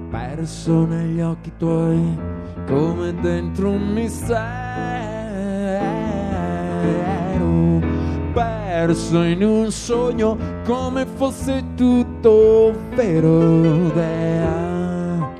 perso 0.09 0.85
negli 0.85 1.21
occhi 1.21 1.51
tuoi 1.57 2.17
come 2.67 3.13
dentro 3.21 3.69
un 3.69 3.93
mistero, 3.93 4.39
perso 8.33 9.21
in 9.21 9.43
un 9.43 9.71
sogno 9.71 10.37
come 10.65 11.05
fosse 11.05 11.63
tutto 11.75 12.73
vero. 12.95 13.89
Dea, 13.93 15.31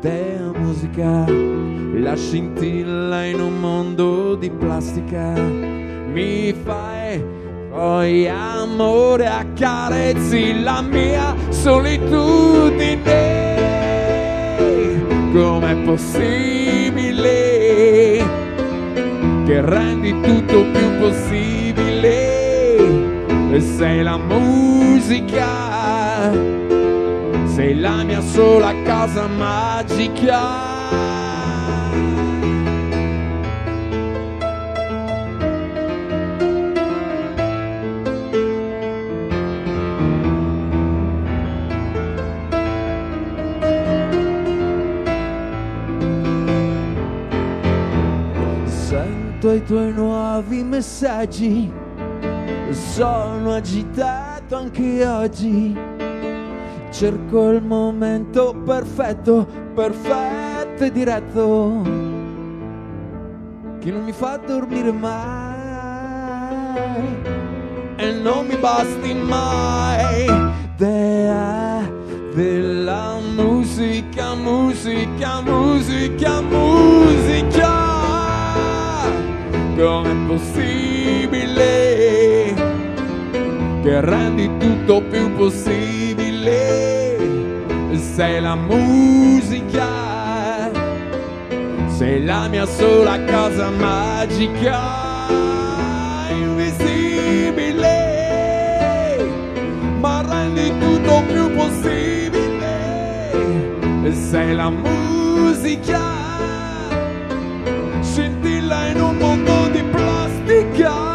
dea 0.00 0.50
musica, 0.56 1.24
la 1.28 2.16
scintilla 2.16 3.24
in 3.24 3.40
un 3.40 3.58
mondo 3.60 4.34
di 4.34 4.50
plastica, 4.50 5.32
mi 5.38 6.52
fai 6.52 7.38
poi 7.80 8.28
amore 8.28 9.26
accarezzi 9.26 10.60
la 10.60 10.82
mia 10.82 11.34
solitudine. 11.48 12.98
Com'è 15.32 15.74
possibile 15.76 17.22
che 19.46 19.60
rendi 19.62 20.20
tutto 20.20 20.66
più 20.72 20.98
possibile? 20.98 22.18
E 23.50 23.60
sei 23.60 24.02
la 24.02 24.18
musica, 24.18 25.48
sei 27.46 27.80
la 27.80 28.02
mia 28.02 28.20
sola 28.20 28.74
casa 28.82 29.26
magica. 29.26 30.69
Sento 49.50 49.64
i 49.64 49.66
tuoi 49.66 49.92
nuovi 49.92 50.62
messaggi, 50.62 51.72
sono 52.70 53.54
agitato 53.54 54.54
anche 54.56 55.04
oggi. 55.04 55.76
Cerco 56.92 57.48
il 57.50 57.60
momento 57.60 58.54
perfetto, 58.64 59.44
perfetto 59.74 60.84
e 60.84 60.92
diretto, 60.92 61.82
che 63.80 63.90
non 63.90 64.04
mi 64.04 64.12
fa 64.12 64.36
dormire 64.36 64.92
mai 64.92 65.58
e 67.96 68.12
non 68.22 68.46
mi 68.46 68.56
basti 68.56 69.14
mai. 69.14 70.26
Dea 70.76 71.90
della 72.34 73.18
musica, 73.34 74.32
musica, 74.34 75.40
musica, 75.40 76.40
musica. 76.40 77.79
Com'è 79.80 80.14
possibile 80.26 81.64
che 83.82 84.00
rendi 84.02 84.50
tutto 84.58 85.00
più 85.00 85.32
possibile? 85.34 87.16
Sei 87.94 88.42
la 88.42 88.56
musica, 88.56 89.88
sei 91.86 92.22
la 92.26 92.46
mia 92.48 92.66
sola 92.66 93.24
casa 93.24 93.70
magica, 93.70 94.80
invisibile, 96.28 97.96
ma 99.98 100.20
rendi 100.28 100.76
tutto 100.78 101.22
più 101.26 101.54
possibile. 101.54 102.90
Sei 104.12 104.54
la 104.54 104.68
musica, 104.68 106.19
mondo 109.50 109.68
di 109.68 109.82
plastica. 109.82 111.08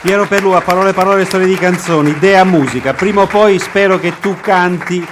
Piero 0.00 0.26
Perlua, 0.26 0.60
parole 0.62 0.92
parole, 0.92 1.24
storie 1.24 1.46
di 1.46 1.56
canzoni, 1.56 2.18
Dea 2.18 2.44
Musica. 2.44 2.94
Prima 2.94 3.22
o 3.22 3.26
poi 3.26 3.58
spero 3.58 3.98
che 3.98 4.18
tu 4.20 4.36
canti 4.40 5.06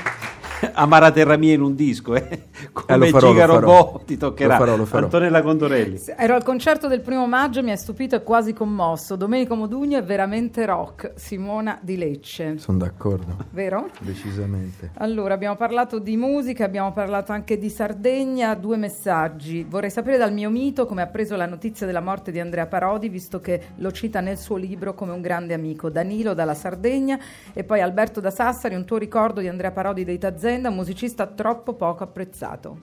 Amara 0.75 1.11
Terra 1.11 1.37
Mia 1.37 1.55
in 1.55 1.61
un 1.61 1.75
disco, 1.75 2.15
eh? 2.15 2.45
come 2.73 3.07
Eh, 3.07 3.11
farò, 3.11 3.31
Giga. 3.31 3.45
Robot 3.47 4.05
ti 4.05 4.17
toccherà. 4.17 4.57
Lo 4.59 4.65
farò, 4.65 4.77
lo 4.77 4.85
farò. 4.85 5.05
Antonella 5.05 5.43
Condorelli. 5.43 6.01
Ero 6.17 6.35
al 6.35 6.43
concerto 6.45 6.89
del 6.89 7.01
primo 7.01 7.27
maggio, 7.27 7.63
mi 7.63 7.71
ha 7.71 7.77
stupito 7.77 8.17
e 8.17 8.23
quasi 8.23 8.53
commosso. 8.53 9.17
Domenico 9.17 9.55
Modugno 9.55 9.99
è 9.99 10.03
veramente 10.03 10.65
rock. 10.67 11.13
Simona 11.17 11.79
di 11.83 11.97
Lecce. 11.97 12.59
Sono 12.59 12.79
d'accordo, 12.79 13.37
Vero? 13.51 13.89
decisamente. 14.01 14.91
Allora, 14.99 15.35
abbiamo 15.35 15.57
parlato 15.57 15.99
di 15.99 16.17
musica, 16.17 16.65
abbiamo 16.65 16.93
parlato 16.93 17.33
anche 17.33 17.59
di 17.59 17.69
Sardegna, 17.69 18.55
due 18.55 18.77
messaggi. 18.77 19.65
Vorrei 19.69 19.91
sapere 19.91 20.17
dal 20.19 20.33
mio 20.33 20.51
mito 20.51 20.87
come 20.87 21.03
ha 21.03 21.07
preso 21.07 21.37
la 21.37 21.47
notizia 21.47 21.87
della 21.87 22.01
morte 22.01 22.31
di 22.33 22.41
Andrea 22.41 22.67
Parodi, 22.67 23.09
visto 23.09 23.41
che 23.41 23.61
lo 23.77 23.91
cita 23.93 24.21
nel 24.21 24.39
suo 24.39 24.57
libro 24.57 24.95
come 24.95 25.13
un 25.13 25.21
grande 25.21 25.55
amico. 25.55 25.91
Danilo 25.91 26.35
dalla 26.35 26.55
Sardegna 26.55 27.19
e 27.53 27.65
poi 27.65 27.81
Alberto 27.81 28.21
da 28.21 28.31
Sassari, 28.31 28.75
un 28.75 28.85
tuo 28.85 28.97
ricordo 28.97 29.41
di 29.41 29.49
Andrea 29.49 29.71
Parodi 29.71 30.05
dei 30.05 30.19
Tazenda, 30.47 30.69
un 30.69 30.77
musicista 30.77 31.27
troppo 31.27 31.73
poco 31.73 32.05
apprezzato. 32.05 32.79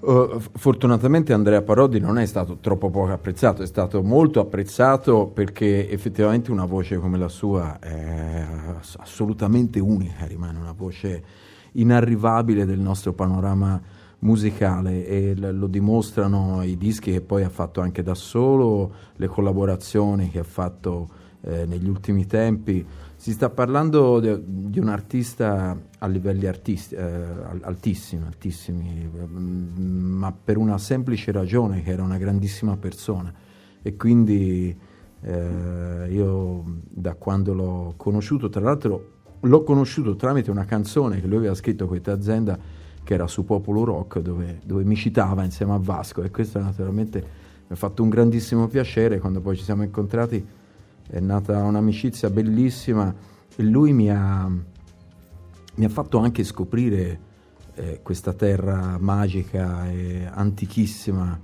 Uh, 0.00 0.40
fortunatamente 0.56 1.32
Andrea 1.32 1.62
Parodi 1.62 2.00
non 2.00 2.18
è 2.18 2.26
stato 2.26 2.56
troppo 2.60 2.90
poco 2.90 3.12
apprezzato, 3.12 3.62
è 3.62 3.66
stato 3.66 4.02
molto 4.02 4.40
apprezzato 4.40 5.26
perché 5.26 5.88
effettivamente 5.88 6.50
una 6.50 6.64
voce 6.64 6.98
come 6.98 7.16
la 7.16 7.28
sua 7.28 7.78
è 7.78 8.44
ass- 8.76 8.96
assolutamente 8.98 9.78
unica, 9.78 10.26
rimane 10.26 10.58
una 10.58 10.72
voce 10.72 11.22
inarrivabile 11.72 12.66
del 12.66 12.80
nostro 12.80 13.12
panorama 13.12 13.80
musicale 14.20 15.06
e 15.06 15.36
lo 15.36 15.68
dimostrano 15.68 16.64
i 16.64 16.76
dischi 16.76 17.12
che 17.12 17.20
poi 17.20 17.44
ha 17.44 17.50
fatto 17.50 17.80
anche 17.80 18.02
da 18.02 18.14
solo, 18.14 18.92
le 19.14 19.28
collaborazioni 19.28 20.28
che 20.28 20.40
ha 20.40 20.44
fatto 20.44 21.08
eh, 21.42 21.66
negli 21.66 21.88
ultimi 21.88 22.26
tempi. 22.26 22.84
Si 23.20 23.32
sta 23.32 23.50
parlando 23.50 24.20
de- 24.20 24.40
di 24.46 24.78
un 24.78 24.88
artista 24.88 25.76
a 25.98 26.06
livelli 26.06 26.46
artisti- 26.46 26.94
eh, 26.94 27.02
al- 27.02 27.60
altissimi, 27.62 28.24
altissimi, 28.24 29.10
mm, 29.12 30.18
ma 30.18 30.32
per 30.32 30.56
una 30.56 30.78
semplice 30.78 31.32
ragione 31.32 31.82
che 31.82 31.90
era 31.90 32.04
una 32.04 32.16
grandissima 32.16 32.76
persona. 32.76 33.34
E 33.82 33.96
quindi 33.96 34.72
eh, 35.22 36.06
io 36.10 36.62
da 36.88 37.14
quando 37.14 37.54
l'ho 37.54 37.94
conosciuto, 37.96 38.48
tra 38.50 38.60
l'altro 38.60 39.10
l'ho 39.40 39.62
conosciuto 39.64 40.14
tramite 40.14 40.52
una 40.52 40.64
canzone 40.64 41.20
che 41.20 41.26
lui 41.26 41.38
aveva 41.38 41.54
scritto 41.56 41.86
con 41.86 41.94
questa 41.94 42.12
azienda 42.12 42.56
che 43.02 43.14
era 43.14 43.26
su 43.26 43.44
Popolo 43.44 43.82
Rock 43.82 44.20
dove, 44.20 44.60
dove 44.64 44.84
mi 44.84 44.94
citava 44.94 45.42
insieme 45.42 45.72
a 45.72 45.78
Vasco. 45.78 46.22
E 46.22 46.30
questo 46.30 46.60
naturalmente 46.60 47.18
mi 47.20 47.72
ha 47.72 47.74
fatto 47.74 48.04
un 48.04 48.10
grandissimo 48.10 48.68
piacere. 48.68 49.18
Quando 49.18 49.40
poi 49.40 49.56
ci 49.56 49.64
siamo 49.64 49.82
incontrati 49.82 50.46
è 51.08 51.20
nata 51.20 51.62
un'amicizia 51.62 52.30
bellissima 52.30 53.14
e 53.56 53.62
lui 53.62 53.92
mi 53.92 54.10
ha, 54.10 54.46
mi 55.74 55.84
ha 55.84 55.88
fatto 55.88 56.18
anche 56.18 56.44
scoprire 56.44 57.20
eh, 57.74 58.00
questa 58.02 58.32
terra 58.32 58.96
magica 58.98 59.90
e 59.90 60.28
antichissima 60.30 61.40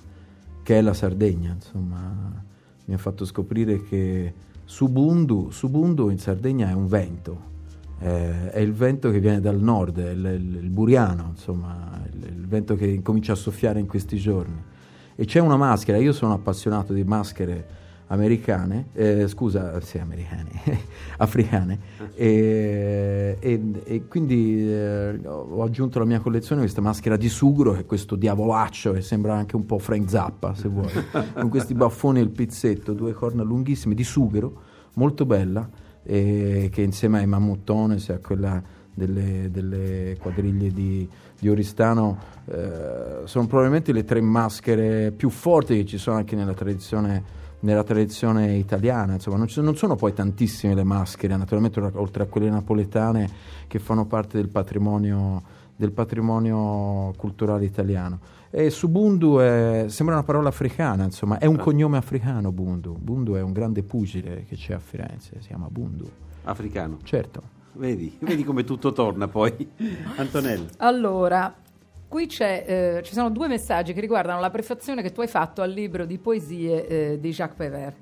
che 0.62 0.79
è 0.79 0.81
la 0.81 0.94
Sardegna, 0.94 1.53
insomma, 1.53 2.44
mi 2.85 2.94
ha 2.94 2.98
fatto 2.98 3.24
scoprire 3.24 3.83
che 3.83 4.33
Subundu, 4.64 5.50
Subundu 5.50 6.09
in 6.09 6.18
Sardegna 6.18 6.68
è 6.70 6.72
un 6.72 6.87
vento, 6.87 7.53
Eh, 8.00 8.50
è 8.50 8.59
il 8.61 8.72
vento 8.72 9.11
che 9.11 9.20
viene 9.20 9.40
dal 9.40 9.59
nord, 9.61 9.98
è 9.98 10.11
il, 10.11 10.24
il, 10.24 10.57
il 10.64 10.68
buriano, 10.68 11.29
insomma, 11.31 12.03
il, 12.12 12.24
il 12.24 12.46
vento 12.46 12.77
che 12.77 13.00
comincia 13.03 13.33
a 13.33 13.37
soffiare 13.37 13.79
in 13.79 13.87
questi 13.87 14.18
giorni. 14.18 14.62
E 15.14 15.24
c'è 15.24 15.40
una 15.40 15.57
maschera, 15.57 15.96
io 15.98 16.12
sono 16.12 16.35
appassionato 16.35 16.92
di 16.92 17.05
maschere 17.05 17.66
americane, 18.09 18.88
eh, 18.93 19.27
scusa, 19.29 19.81
sì, 19.81 19.99
americane, 19.99 20.51
africane, 21.19 21.79
e, 22.14 23.37
e, 23.38 23.61
e 23.85 24.07
quindi 24.07 24.71
eh, 24.71 25.21
ho 25.25 25.62
aggiunto 25.62 25.99
alla 25.99 26.07
mia 26.07 26.21
collezione 26.21 26.61
questa 26.61 26.81
maschera 26.81 27.17
di 27.17 27.29
sugro, 27.29 27.73
che 27.73 27.81
è 27.81 27.87
questo 27.87 28.17
diavolaccio 28.17 28.93
che 28.93 29.01
sembra 29.01 29.35
anche 29.35 29.57
un 29.57 29.67
po' 29.67 29.79
Frank 29.79 30.09
Zappa, 30.09 30.55
se 30.55 30.69
vuoi, 30.69 30.90
con 31.35 31.49
questi 31.49 31.75
baffoni 31.75 32.19
e 32.19 32.23
il 32.23 32.31
pizzetto, 32.31 32.93
due 32.93 33.12
corna 33.12 33.43
lunghissime 33.43 33.95
di 33.95 34.05
sughero, 34.05 34.61
molto 34.95 35.25
bella, 35.25 35.69
che 36.07 36.71
insieme 36.77 37.21
ai 37.21 37.27
Mammutones 37.27 38.11
e 38.11 38.12
a 38.12 38.19
quella 38.19 38.62
delle, 38.95 39.51
delle 39.51 40.17
quadriglie 40.21 40.71
di, 40.71 41.09
di 41.38 41.49
Oristano 41.49 42.19
eh, 42.47 43.23
sono 43.25 43.47
probabilmente 43.47 43.93
le 43.93 44.05
tre 44.05 44.21
maschere 44.21 45.11
più 45.11 45.29
forti 45.31 45.77
che 45.77 45.85
ci 45.85 45.99
sono 45.99 46.17
anche 46.17 46.37
nella 46.37 46.55
tradizione 46.55 47.43
nella 47.64 47.83
tradizione 47.83 48.57
italiana, 48.57 49.14
insomma, 49.14 49.38
non, 49.38 49.48
non, 49.57 49.77
sono 49.77 49.96
poi 49.96 50.12
tantissime 50.12 50.74
le 50.74 50.85
maschere, 50.85 51.35
naturalmente 51.37 51.81
oltre 51.81 52.22
a 52.22 52.27
quelle 52.27 52.50
napoletane 52.50 53.29
che 53.66 53.79
fanno 53.79 54.05
parte 54.05 54.37
del 54.37 54.48
patrimonio, 54.48 55.42
del 55.74 55.90
patrimonio 55.90 57.12
culturale 57.16 57.64
italiano. 57.64 58.20
E 58.50 58.70
su 58.70 58.88
Bundu 58.88 59.38
è, 59.38 59.87
sembra 59.88 60.14
una 60.14 60.24
parola 60.24 60.50
africana, 60.50 61.05
insomma, 61.05 61.38
è 61.38 61.46
un 61.46 61.57
ah. 61.57 61.62
cognome 61.62 61.96
africano 61.96 62.53
Bundu. 62.53 62.96
Bundu 63.00 63.35
è 63.35 63.40
un 63.40 63.53
grande 63.53 63.83
pugile 63.83 64.44
che 64.46 64.57
c'è 64.57 64.74
a 64.74 64.79
Firenze, 64.79 65.40
si 65.40 65.48
chiama 65.48 65.66
Bundu. 65.70 66.09
Africano? 66.44 66.98
Certo. 67.03 67.53
Vedi, 67.72 68.16
vedi 68.20 68.44
come 68.44 68.62
tutto 68.62 68.92
torna 68.92 69.27
poi. 69.27 69.68
Antonello. 70.16 70.66
Allora, 70.77 71.53
qui 72.14 72.29
eh, 72.38 73.00
ci 73.03 73.12
sono 73.12 73.29
due 73.29 73.48
messaggi 73.48 73.92
che 73.92 74.00
riguardano 74.00 74.38
la 74.38 74.48
prefazione 74.48 75.03
che 75.03 75.11
tu 75.11 75.20
hai 75.20 75.27
fatto 75.27 75.62
al 75.62 75.72
libro 75.72 76.05
di 76.05 76.16
poesie 76.18 76.87
eh, 76.87 77.18
di 77.18 77.33
Jacques 77.33 77.57
Prévert. 77.57 77.96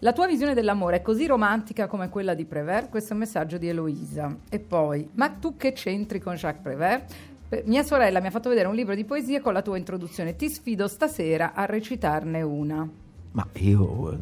La 0.00 0.12
tua 0.12 0.26
visione 0.26 0.54
dell'amore 0.54 0.96
è 0.96 1.02
così 1.02 1.28
romantica 1.28 1.86
come 1.86 2.08
quella 2.08 2.34
di 2.34 2.44
Prévert? 2.44 2.88
Questo 2.88 3.10
è 3.10 3.12
un 3.12 3.20
messaggio 3.20 3.58
di 3.58 3.68
Eloisa. 3.68 4.36
E 4.50 4.58
poi, 4.58 5.08
ma 5.12 5.28
tu 5.28 5.56
che 5.56 5.70
c'entri 5.70 6.18
con 6.18 6.34
Jacques 6.34 6.64
Prévert? 6.64 7.14
Mia 7.66 7.84
sorella 7.84 8.18
mi 8.18 8.26
ha 8.26 8.30
fatto 8.30 8.48
vedere 8.48 8.66
un 8.66 8.74
libro 8.74 8.96
di 8.96 9.04
poesie 9.04 9.38
con 9.38 9.52
la 9.52 9.62
tua 9.62 9.78
introduzione. 9.78 10.34
Ti 10.34 10.48
sfido 10.48 10.88
stasera 10.88 11.52
a 11.54 11.64
recitarne 11.64 12.42
una. 12.42 13.01
Ma 13.34 13.46
io 13.60 14.14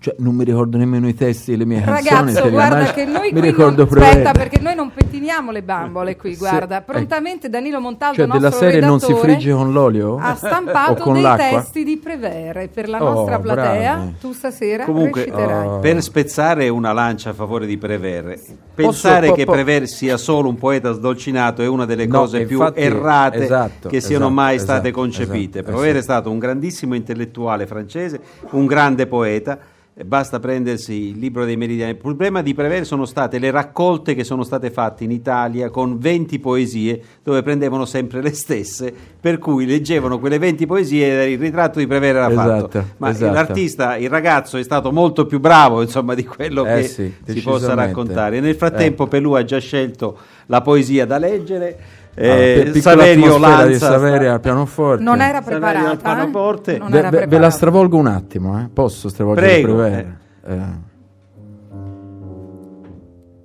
cioè, 0.00 0.16
non 0.18 0.34
mi 0.34 0.44
ricordo 0.44 0.76
nemmeno 0.76 1.08
i 1.08 1.14
testi 1.14 1.52
delle 1.52 1.64
mie 1.64 1.82
Ragazzo, 1.82 2.08
canzoni. 2.08 2.34
Ragazzo, 2.34 2.50
guarda 2.50 2.92
che 2.92 3.04
noi 3.06 3.32
mi 3.32 3.40
ricordo 3.40 3.88
non, 3.88 4.02
aspetta, 4.02 4.32
perché 4.32 4.60
noi 4.60 4.74
non 4.74 4.92
pettiniamo 4.92 5.50
le 5.50 5.62
bambole 5.62 6.16
qui, 6.16 6.36
guarda. 6.36 6.76
Se, 6.76 6.82
Prontamente 6.84 7.48
Danilo 7.48 7.80
Montaldo, 7.80 8.16
cioè 8.16 8.26
della 8.26 8.50
serie 8.50 8.80
non 8.80 9.00
si 9.00 9.14
frigge 9.14 9.52
con 9.52 9.72
l'olio? 9.72 10.18
Ha 10.20 10.34
stampato 10.36 11.10
dei 11.12 11.22
l'acqua? 11.22 11.60
testi 11.62 11.82
di 11.82 11.96
Prevere 11.96 12.68
per 12.68 12.90
la 12.90 13.02
oh, 13.02 13.14
nostra 13.14 13.38
platea. 13.38 13.94
Bravi. 13.94 14.14
Tu 14.20 14.32
stasera 14.32 14.84
Comunque, 14.84 15.24
reciterai. 15.24 15.66
Oh. 15.66 15.78
Per 15.78 16.02
spezzare 16.02 16.68
una 16.68 16.92
lancia 16.92 17.30
a 17.30 17.32
favore 17.32 17.64
di 17.64 17.78
Prevere, 17.78 18.38
pensare 18.74 19.28
Posso, 19.28 19.34
che 19.34 19.44
po, 19.44 19.52
po, 19.52 19.56
Prevere 19.56 19.86
sia 19.86 20.18
solo 20.18 20.50
un 20.50 20.58
poeta 20.58 20.92
sdolcinato 20.92 21.62
è 21.62 21.66
una 21.66 21.86
delle 21.86 22.06
no, 22.06 22.18
cose 22.18 22.44
più 22.44 22.58
infatti, 22.58 22.80
errate 22.80 23.44
esatto, 23.44 23.88
che 23.88 24.02
siano 24.02 24.26
esatto, 24.26 24.40
mai 24.40 24.56
esatto, 24.56 24.72
state 24.72 24.90
concepite. 24.90 25.60
Esatto, 25.60 25.74
Prevere 25.74 26.00
è 26.00 26.02
stato 26.02 26.30
un 26.30 26.38
grandissimo 26.38 26.94
intellettuale 26.94 27.66
francese, 27.66 28.20
un 28.58 28.66
grande 28.66 29.06
poeta 29.06 29.58
basta 30.04 30.38
prendersi 30.38 31.08
il 31.08 31.18
libro 31.18 31.44
dei 31.44 31.56
meridiani. 31.56 31.92
Il 31.92 31.96
problema 31.96 32.42
di 32.42 32.54
Prevere 32.54 32.84
sono 32.84 33.04
state 33.04 33.38
le 33.38 33.50
raccolte 33.50 34.14
che 34.14 34.22
sono 34.22 34.44
state 34.44 34.70
fatte 34.70 35.04
in 35.04 35.10
Italia 35.10 35.70
con 35.70 35.98
20 35.98 36.38
poesie 36.38 37.00
dove 37.22 37.42
prendevano 37.42 37.84
sempre 37.84 38.22
le 38.22 38.32
stesse, 38.32 38.92
per 39.20 39.38
cui 39.38 39.66
leggevano 39.66 40.18
quelle 40.18 40.38
20 40.38 40.66
poesie 40.66 41.24
e 41.24 41.32
il 41.32 41.38
ritratto 41.38 41.78
di 41.78 41.86
Prevere 41.86 42.18
era 42.18 42.30
esatto, 42.30 42.60
fatto. 42.60 42.84
Ma 42.98 43.10
esatto. 43.10 43.32
l'artista, 43.32 43.96
il 43.96 44.08
ragazzo 44.08 44.56
è 44.56 44.62
stato 44.62 44.92
molto 44.92 45.26
più 45.26 45.40
bravo 45.40 45.82
insomma, 45.82 46.14
di 46.14 46.24
quello 46.24 46.64
eh 46.64 46.74
che 46.74 46.82
sì, 46.84 47.14
si 47.26 47.42
possa 47.42 47.74
raccontare. 47.74 48.40
Nel 48.40 48.54
frattempo 48.54 49.04
eh. 49.04 49.08
Pelù 49.08 49.32
ha 49.32 49.44
già 49.44 49.58
scelto 49.58 50.16
la 50.46 50.60
poesia 50.60 51.06
da 51.06 51.18
leggere 51.18 51.78
eh, 52.20 52.72
ah, 52.74 52.80
Saverio 52.80 53.38
Lanza 53.38 53.90
Saverio 53.90 54.32
al 54.32 54.40
pianoforte 54.40 55.02
non 55.04 55.20
era 55.20 55.40
preparata 55.40 55.90
al 55.90 55.98
pianoforte 55.98 56.76
eh? 56.76 56.80
ve, 56.88 57.10
ve, 57.10 57.26
ve, 57.26 57.38
la 57.38 57.50
stravolgo 57.50 57.96
un 57.96 58.08
attimo 58.08 58.60
eh? 58.60 58.68
posso 58.72 59.08
stravolgere 59.08 59.60
Prego, 59.60 59.84
eh. 59.84 60.06
Eh. 60.44 60.86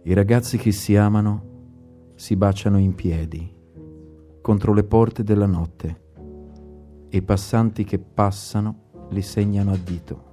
i 0.03 0.13
ragazzi 0.13 0.57
che 0.57 0.71
si 0.71 0.95
amano 0.95 1.51
si 2.15 2.35
baciano 2.35 2.79
in 2.79 2.95
piedi 2.95 3.51
contro 4.41 4.73
le 4.73 4.83
porte 4.83 5.23
della 5.23 5.45
notte 5.45 6.01
e 7.09 7.17
i 7.17 7.21
passanti 7.21 7.83
che 7.83 7.99
passano 7.99 9.07
li 9.09 9.21
segnano 9.21 9.71
a 9.71 9.77
dito 9.77 10.31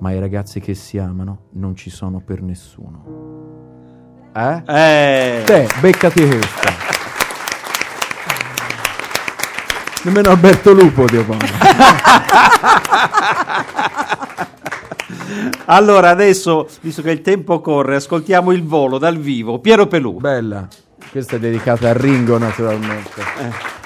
ma 0.00 0.10
i 0.10 0.18
ragazzi 0.18 0.58
che 0.58 0.74
si 0.74 0.98
amano 0.98 1.42
non 1.52 1.76
ci 1.76 1.90
sono 1.90 2.18
per 2.18 2.42
nessuno 2.42 3.18
eh? 4.34 4.62
Eh. 4.66 5.42
Te, 5.44 5.68
beccati 5.80 6.26
questa 6.26 6.90
Nemmeno 10.02 10.30
Alberto 10.30 10.72
Lupo, 10.72 11.04
Dio 11.04 11.26
allora, 15.66 16.08
adesso, 16.08 16.66
visto 16.80 17.02
che 17.02 17.10
il 17.10 17.20
tempo 17.20 17.60
corre, 17.60 17.96
ascoltiamo 17.96 18.50
il 18.52 18.64
volo 18.64 18.96
dal 18.96 19.18
vivo. 19.18 19.58
Piero 19.58 19.86
Pelù. 19.86 20.18
Bella. 20.18 20.66
Questa 21.10 21.36
è 21.36 21.38
dedicata 21.38 21.90
a 21.90 21.92
Ringo, 21.92 22.38
naturalmente. 22.38 23.20
Eh. 23.20 23.78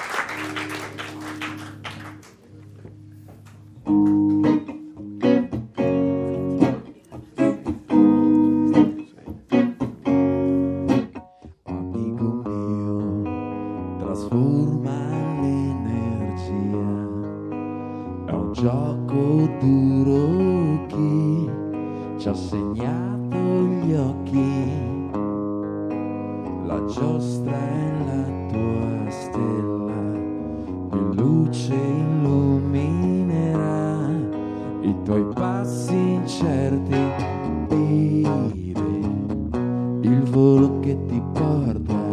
trasforma 14.35 14.91
l'energia. 15.39 16.89
È 18.25 18.31
un 18.31 18.51
gioco 18.51 19.47
duro 19.59 20.85
chi 20.87 21.49
ci 22.17 22.27
ha 22.27 22.33
segnato 22.33 23.37
gli 23.37 23.93
occhi. 23.93 24.73
La 26.65 26.83
giostra 26.85 27.53
è 27.53 27.91
la 28.05 28.23
tua 28.51 29.09
stella, 29.09 29.93
più 30.89 31.13
luce 31.13 31.73
illuminerà 31.73 32.89
i 34.81 34.95
tuoi 35.03 35.25
passi 35.33 35.95
incerti. 35.95 36.97
Dire 37.67 38.53
il 40.01 40.23
volo 40.23 40.79
che 40.79 40.97
ti 41.05 41.21
porta 41.33 42.04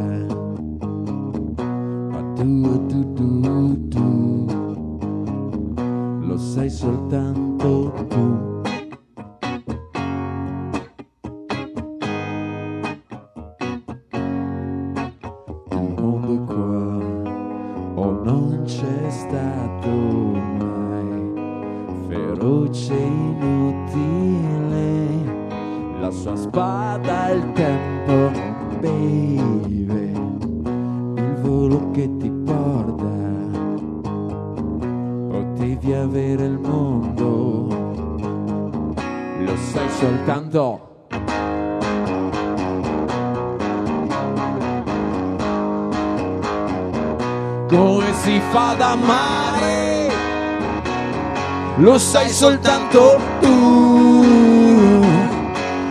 lo 6.26 6.36
sai 6.38 6.70
soltanto 6.70 7.92
tu 8.08 8.51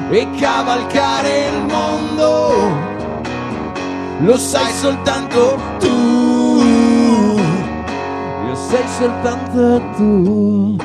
e 0.09 0.27
cavalcare 0.39 1.47
il 1.47 1.65
mondo 1.65 2.89
lo 4.23 4.37
sai 4.37 4.71
soltanto 4.73 5.57
tu. 5.79 6.57
Lo 8.45 8.55
sai 8.55 8.87
soltanto 8.99 9.81
tu. 9.95 10.77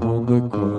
Mondo 0.00 0.36
è 0.36 0.48
qua, 0.48 0.75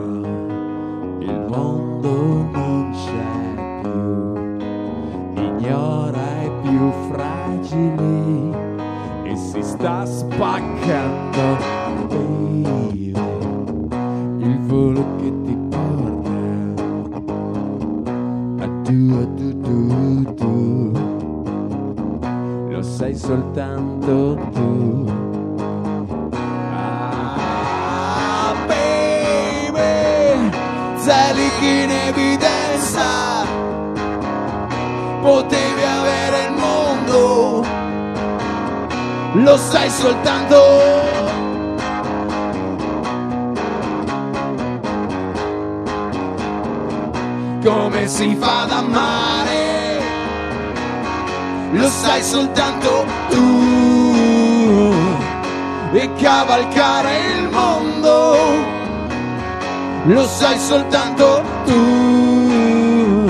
sai 60.47 60.59
soltanto 60.59 61.43
tu. 61.65 63.29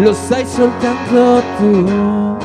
Lo 0.00 0.12
sai 0.14 0.46
soltanto 0.46 1.42
tu 1.58 2.35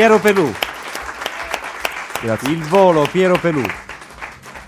Piero 0.00 0.18
Pelù. 0.18 0.46
Il 2.50 2.62
volo 2.70 3.06
Piero 3.12 3.38
Pelù. 3.38 3.60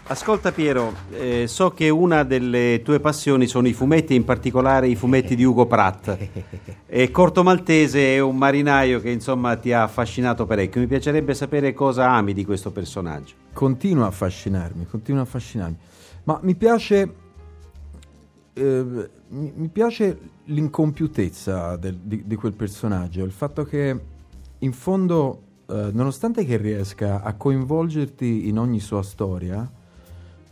Ascolta 0.09 0.53
Piero, 0.53 0.93
eh, 1.11 1.47
so 1.47 1.71
che 1.71 1.89
una 1.89 2.23
delle 2.23 2.83
tue 2.85 3.01
passioni 3.01 3.47
sono 3.47 3.67
i 3.67 3.73
fumetti, 3.73 4.15
in 4.15 4.27
particolare 4.27 4.89
i 4.89 4.95
fumetti 4.95 5.35
di 5.35 5.43
Ugo 5.43 5.65
Pratt. 5.65 6.19
E 6.87 7.11
Corto 7.11 7.43
Maltese 7.43 8.15
è 8.15 8.19
un 8.19 8.37
marinaio 8.37 9.01
che 9.01 9.09
insomma 9.09 9.57
ti 9.57 9.73
ha 9.73 9.85
affascinato 9.85 10.45
parecchio. 10.45 10.83
Mi 10.83 10.87
piacerebbe 10.87 11.33
sapere 11.33 11.73
cosa 11.73 12.11
ami 12.11 12.35
di 12.35 12.45
questo 12.45 12.71
personaggio. 12.71 13.33
Continua 13.55 14.05
a 14.05 14.09
affascinarmi, 14.09 14.85
continua 14.85 15.21
a 15.23 15.25
affascinarmi. 15.25 15.77
Ma 16.25 16.41
mi 16.43 16.55
piace, 16.57 17.15
eh, 18.53 19.09
mi, 19.29 19.53
mi 19.57 19.69
piace 19.69 20.19
l'incompiutezza 20.45 21.77
del- 21.77 22.01
di, 22.03 22.23
di 22.27 22.35
quel 22.35 22.53
personaggio, 22.53 23.25
il 23.25 23.33
fatto 23.33 23.65
che 23.65 24.12
in 24.63 24.73
fondo, 24.73 25.43
eh, 25.67 25.91
nonostante 25.93 26.45
che 26.45 26.57
riesca 26.57 27.23
a 27.23 27.35
coinvolgerti 27.35 28.49
in 28.49 28.59
ogni 28.59 28.81
sua 28.81 29.03
storia, 29.03 29.71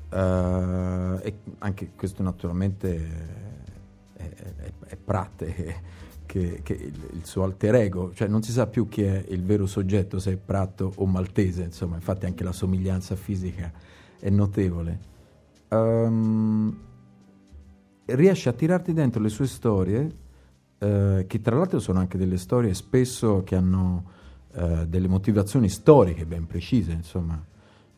eh, 0.08 1.18
e 1.22 1.34
anche 1.58 1.92
questo 1.96 2.22
naturalmente 2.22 3.08
è, 4.14 4.22
è, 4.22 4.72
è 4.86 4.96
Pratt, 4.96 5.44
è- 5.44 5.80
che, 6.26 6.60
che 6.62 6.74
il, 6.74 7.08
il 7.14 7.24
suo 7.24 7.42
alter 7.42 7.74
ego, 7.74 8.12
cioè 8.14 8.28
non 8.28 8.42
si 8.42 8.52
sa 8.52 8.68
più 8.68 8.88
chi 8.88 9.02
è 9.02 9.24
il 9.30 9.42
vero 9.42 9.66
soggetto, 9.66 10.20
se 10.20 10.32
è 10.32 10.36
Pratt 10.36 10.80
o 10.80 11.06
Maltese, 11.06 11.64
insomma, 11.64 11.96
infatti 11.96 12.26
anche 12.26 12.44
la 12.44 12.52
somiglianza 12.52 13.16
fisica 13.16 13.72
è 14.16 14.30
notevole. 14.30 14.98
Ehm, 15.68 16.78
riesce 18.04 18.48
a 18.48 18.52
tirarti 18.52 18.92
dentro 18.92 19.20
le 19.20 19.28
sue 19.28 19.46
storie, 19.48 20.08
eh, 20.80 21.24
che 21.26 21.40
tra 21.40 21.56
l'altro 21.56 21.78
sono 21.78 21.98
anche 21.98 22.18
delle 22.18 22.38
storie 22.38 22.74
spesso 22.74 23.42
che 23.44 23.54
hanno 23.54 24.04
eh, 24.52 24.86
delle 24.88 25.08
motivazioni 25.08 25.68
storiche 25.68 26.26
ben 26.26 26.46
precise, 26.46 26.92
insomma. 26.92 27.40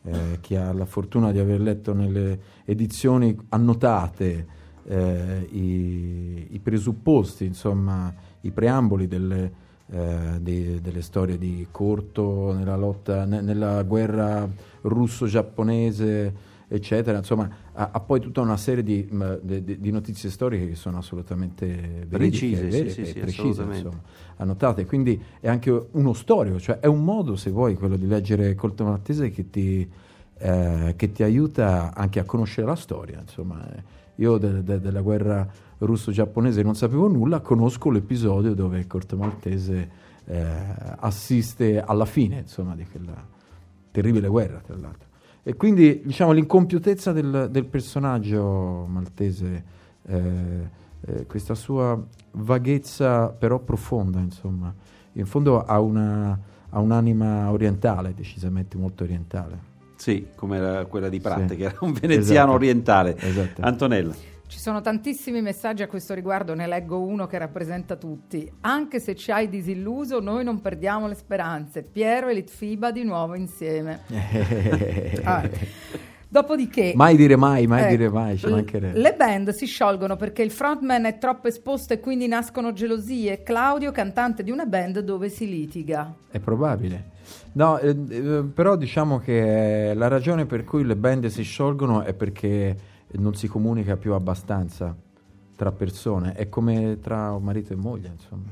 Eh, 0.05 0.39
chi 0.41 0.55
ha 0.55 0.73
la 0.73 0.85
fortuna 0.85 1.31
di 1.31 1.39
aver 1.39 1.61
letto 1.61 1.93
nelle 1.93 2.37
edizioni 2.65 3.33
annotate 3.49 4.45
eh, 4.85 5.47
i, 5.49 6.47
i 6.51 6.59
presupposti, 6.59 7.45
insomma, 7.45 8.13
i 8.41 8.51
preamboli 8.51 9.07
delle, 9.07 9.51
eh, 9.89 10.39
di- 10.41 10.81
delle 10.81 11.01
storie 11.01 11.37
di 11.37 11.65
Corto 11.71 12.51
nella 12.53 12.75
lotta, 12.75 13.23
ne- 13.23 13.39
nella 13.39 13.81
guerra 13.83 14.45
russo-giapponese, 14.81 16.33
eccetera, 16.75 17.19
insomma, 17.19 17.47
ha, 17.73 17.89
ha 17.91 17.99
poi 17.99 18.19
tutta 18.19 18.41
una 18.41 18.57
serie 18.57 18.81
di, 18.83 19.07
di- 19.41 19.79
di- 19.79 19.91
notizie 19.91 20.31
storiche 20.31 20.69
che 20.69 20.75
sono 20.75 20.97
assolutamente 20.97 22.05
Precise, 22.09 22.67
vere 22.67 22.89
sì, 22.89 23.05
sì, 23.05 23.19
precise, 23.19 23.61
insomma, 23.61 24.01
annotate. 24.37 24.85
Quindi 24.85 25.21
è 25.39 25.47
anche 25.47 25.87
uno 25.91 26.13
storico, 26.13 26.59
cioè 26.59 26.79
è 26.79 26.87
un 26.87 27.03
modo, 27.03 27.35
se 27.35 27.51
vuoi, 27.51 27.75
quello 27.75 27.95
di 27.95 28.07
leggere 28.07 28.55
Colto 28.55 28.83
Maltese 28.85 29.29
che 29.29 29.51
ti, 29.51 29.87
eh, 30.37 30.93
che 30.95 31.11
ti 31.11 31.21
aiuta 31.21 31.93
anche 31.93 32.19
a 32.19 32.23
conoscere 32.23 32.65
la 32.65 32.75
storia. 32.75 33.19
Insomma, 33.19 33.63
io 34.15 34.37
de- 34.39 34.63
de- 34.63 34.79
della 34.79 35.01
guerra 35.01 35.47
russo-giapponese 35.77 36.63
non 36.63 36.75
sapevo 36.75 37.07
nulla, 37.07 37.41
conosco 37.41 37.91
l'episodio 37.91 38.55
dove 38.55 38.87
Corto 38.87 39.15
Maltese 39.15 40.01
eh, 40.25 40.45
assiste 40.97 41.79
alla 41.81 42.05
fine 42.05 42.39
insomma, 42.39 42.73
di 42.75 42.85
quella 42.85 43.13
terribile 43.91 44.27
guerra, 44.27 44.59
tra 44.65 44.75
l'altro. 44.75 45.11
E 45.45 45.55
quindi 45.55 46.01
diciamo 46.05 46.31
l'incompiutezza 46.31 47.11
del, 47.11 47.49
del 47.51 47.65
personaggio 47.65 48.85
maltese, 48.89 49.63
eh, 50.05 50.21
eh, 51.05 51.25
questa 51.25 51.53
sua 51.53 52.01
vaghezza 52.31 53.27
però 53.27 53.59
profonda, 53.59 54.19
insomma, 54.19 54.73
in 55.13 55.25
fondo 55.25 55.63
ha, 55.63 55.79
una, 55.81 56.39
ha 56.69 56.79
un'anima 56.79 57.51
orientale, 57.51 58.13
decisamente 58.15 58.77
molto 58.77 59.03
orientale. 59.03 59.71
Sì, 59.95 60.27
come 60.35 60.85
quella 60.89 61.09
di 61.09 61.19
Pratt, 61.19 61.49
Sì. 61.49 61.55
che 61.57 61.63
era 61.65 61.77
un 61.81 61.91
veneziano 61.93 62.21
Esatto. 62.33 62.51
orientale. 62.53 63.17
Esatto. 63.19 63.61
Antonella. 63.61 64.13
Ci 64.53 64.59
sono 64.59 64.81
tantissimi 64.81 65.41
messaggi 65.41 65.81
a 65.81 65.87
questo 65.87 66.13
riguardo, 66.13 66.53
ne 66.53 66.67
leggo 66.67 67.01
uno 67.01 67.25
che 67.25 67.39
rappresenta 67.39 67.95
tutti. 67.95 68.47
Anche 68.61 68.99
se 68.99 69.15
ci 69.15 69.31
hai 69.31 69.49
disilluso, 69.49 70.19
noi 70.19 70.43
non 70.43 70.61
perdiamo 70.61 71.07
le 71.07 71.15
speranze. 71.15 71.81
Piero 71.81 72.27
e 72.27 72.35
Litfiba 72.35 72.91
di 72.91 73.03
nuovo 73.03 73.33
insieme. 73.33 74.01
Ah. 75.23 75.49
Dopodiché... 76.27 76.93
mai 76.95 77.15
dire 77.15 77.35
mai, 77.35 77.65
mai 77.65 77.81
Ecco, 77.81 77.89
dire 77.89 78.09
mai, 78.09 78.37
ci 78.37 78.47
mancherebbe. 78.47 78.99
Le 78.99 79.13
band 79.15 79.49
si 79.49 79.65
sciolgono 79.65 80.15
perché 80.17 80.43
il 80.43 80.51
frontman 80.51 81.05
è 81.05 81.17
troppo 81.17 81.47
esposto 81.47 81.93
e 81.93 81.99
quindi 81.99 82.27
nascono 82.27 82.73
gelosie. 82.73 83.41
Claudio, 83.41 83.91
cantante 83.91 84.43
di 84.43 84.51
una 84.51 84.65
band 84.65 84.99
dove 84.99 85.29
si 85.29 85.47
litiga. 85.47 86.13
È 86.29 86.39
probabile. 86.39 87.11
No, 87.53 87.79
eh, 87.79 87.89
eh, 87.89 88.43
però 88.53 88.75
diciamo 88.75 89.17
che 89.17 89.93
la 89.95 90.07
ragione 90.07 90.45
per 90.45 90.63
cui 90.63 90.83
le 90.83 90.95
band 90.95 91.25
si 91.27 91.41
sciolgono 91.41 92.03
è 92.03 92.13
perché 92.13 92.91
non 93.19 93.35
si 93.35 93.47
comunica 93.47 93.97
più 93.97 94.13
abbastanza 94.13 94.95
tra 95.55 95.71
persone. 95.71 96.33
È 96.33 96.49
come 96.49 96.99
tra 97.01 97.37
marito 97.39 97.73
e 97.73 97.75
moglie, 97.75 98.09
insomma, 98.09 98.49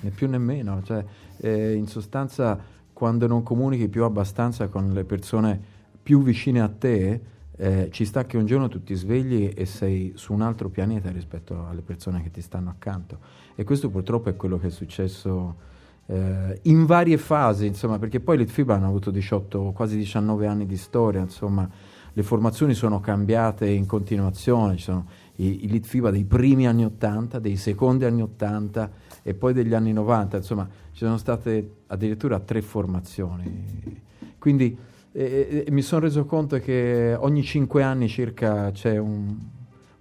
né 0.00 0.10
più 0.10 0.28
né 0.28 0.38
meno. 0.38 0.82
Cioè, 0.82 1.04
eh, 1.38 1.74
in 1.74 1.86
sostanza, 1.86 2.58
quando 2.92 3.26
non 3.26 3.42
comunichi 3.42 3.88
più 3.88 4.04
abbastanza 4.04 4.68
con 4.68 4.92
le 4.92 5.04
persone 5.04 5.60
più 6.02 6.22
vicine 6.22 6.60
a 6.60 6.68
te, 6.68 7.20
eh, 7.56 7.88
ci 7.92 8.04
sta 8.04 8.24
che 8.24 8.36
un 8.36 8.46
giorno 8.46 8.68
tu 8.68 8.82
ti 8.82 8.94
svegli 8.94 9.52
e 9.54 9.64
sei 9.64 10.12
su 10.16 10.32
un 10.32 10.42
altro 10.42 10.68
pianeta 10.68 11.10
rispetto 11.10 11.66
alle 11.66 11.82
persone 11.82 12.22
che 12.22 12.30
ti 12.30 12.40
stanno 12.40 12.70
accanto. 12.70 13.18
E 13.54 13.64
questo 13.64 13.90
purtroppo 13.90 14.28
è 14.28 14.36
quello 14.36 14.58
che 14.58 14.66
è 14.66 14.70
successo 14.70 15.72
eh, 16.06 16.58
in 16.62 16.84
varie 16.84 17.16
fasi, 17.16 17.66
insomma, 17.66 17.98
perché 17.98 18.20
poi 18.20 18.36
le 18.38 18.46
FIBA 18.46 18.74
hanno 18.74 18.88
avuto 18.88 19.10
18, 19.10 19.72
quasi 19.72 19.96
19 19.96 20.46
anni 20.46 20.66
di 20.66 20.76
storia, 20.76 21.20
insomma, 21.20 21.68
le 22.16 22.22
formazioni 22.22 22.74
sono 22.74 23.00
cambiate 23.00 23.68
in 23.68 23.86
continuazione, 23.86 24.76
ci 24.76 24.84
sono 24.84 25.06
i, 25.36 25.72
i 25.72 25.80
FIBA 25.80 26.10
dei 26.10 26.24
primi 26.24 26.66
anni 26.66 26.84
80, 26.84 27.40
dei 27.40 27.56
secondi 27.56 28.04
anni 28.04 28.22
80 28.22 28.90
e 29.22 29.34
poi 29.34 29.52
degli 29.52 29.74
anni 29.74 29.92
90, 29.92 30.36
insomma, 30.36 30.68
ci 30.92 31.04
sono 31.04 31.18
state 31.18 31.70
addirittura 31.88 32.38
tre 32.38 32.62
formazioni. 32.62 34.02
Quindi 34.38 34.76
eh, 35.10 35.64
eh, 35.66 35.70
mi 35.72 35.82
sono 35.82 36.02
reso 36.02 36.24
conto 36.24 36.58
che 36.60 37.16
ogni 37.18 37.42
cinque 37.42 37.82
anni 37.82 38.08
circa 38.08 38.70
c'è 38.70 38.96
un, 38.96 39.36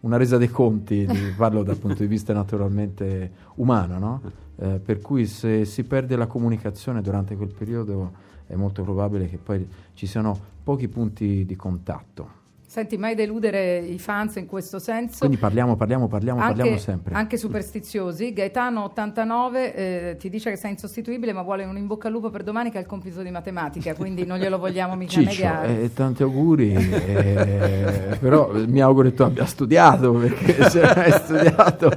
una 0.02 0.18
resa 0.18 0.38
dei 0.38 0.50
conti, 0.50 1.08
parlo 1.36 1.62
dal 1.64 1.78
punto 1.78 2.04
di 2.04 2.08
vista 2.08 2.32
naturalmente 2.32 3.32
umano, 3.56 3.98
no? 3.98 4.22
Eh, 4.58 4.80
per 4.80 5.02
cui 5.02 5.26
se 5.26 5.66
si 5.66 5.84
perde 5.84 6.16
la 6.16 6.28
comunicazione 6.28 7.02
durante 7.02 7.36
quel 7.36 7.52
periodo 7.52 8.12
è 8.54 8.56
molto 8.56 8.84
probabile 8.84 9.28
che 9.28 9.38
poi 9.38 9.68
ci 9.94 10.06
siano 10.08 10.40
pochi 10.64 10.88
punti 10.88 11.46
di 11.46 11.56
contatto. 11.56 12.42
Senti, 12.74 12.98
mai 12.98 13.14
deludere 13.14 13.78
i 13.78 14.00
fans 14.00 14.38
in 14.38 14.48
questo 14.48 14.80
senso? 14.80 15.20
Quindi 15.20 15.38
parliamo, 15.38 15.76
parliamo, 15.76 16.08
parliamo, 16.08 16.40
parliamo 16.40 16.72
anche, 16.72 16.82
sempre. 16.82 17.14
anche 17.14 17.38
superstiziosi. 17.38 18.34
Gaetano 18.34 18.86
89 18.86 19.76
eh, 19.76 20.18
ti 20.18 20.28
dice 20.28 20.50
che 20.50 20.56
sei 20.56 20.72
insostituibile, 20.72 21.34
ma 21.34 21.44
vuole 21.44 21.66
un 21.66 21.78
in 21.78 21.86
bocca 21.86 22.08
al 22.08 22.14
lupo 22.14 22.32
per 22.32 22.42
domani 22.42 22.72
che 22.72 22.80
ha 22.80 22.82
il 22.82 22.88
compito 22.88 23.22
di 23.22 23.30
matematica, 23.30 23.94
quindi 23.94 24.26
non 24.26 24.40
glielo 24.40 24.58
vogliamo 24.58 24.96
mica 24.96 25.12
Ciccio, 25.12 25.44
negare. 25.44 25.84
eh, 25.84 25.94
tanti 25.94 26.24
auguri, 26.24 26.74
eh, 26.74 28.18
però 28.20 28.52
mi 28.66 28.82
auguro 28.82 29.10
che 29.10 29.14
tu 29.14 29.22
abbia 29.22 29.46
studiato, 29.46 30.12
perché 30.14 30.68
se 30.72 30.82
non 30.82 30.94
hai 30.96 31.12
studiato 31.12 31.92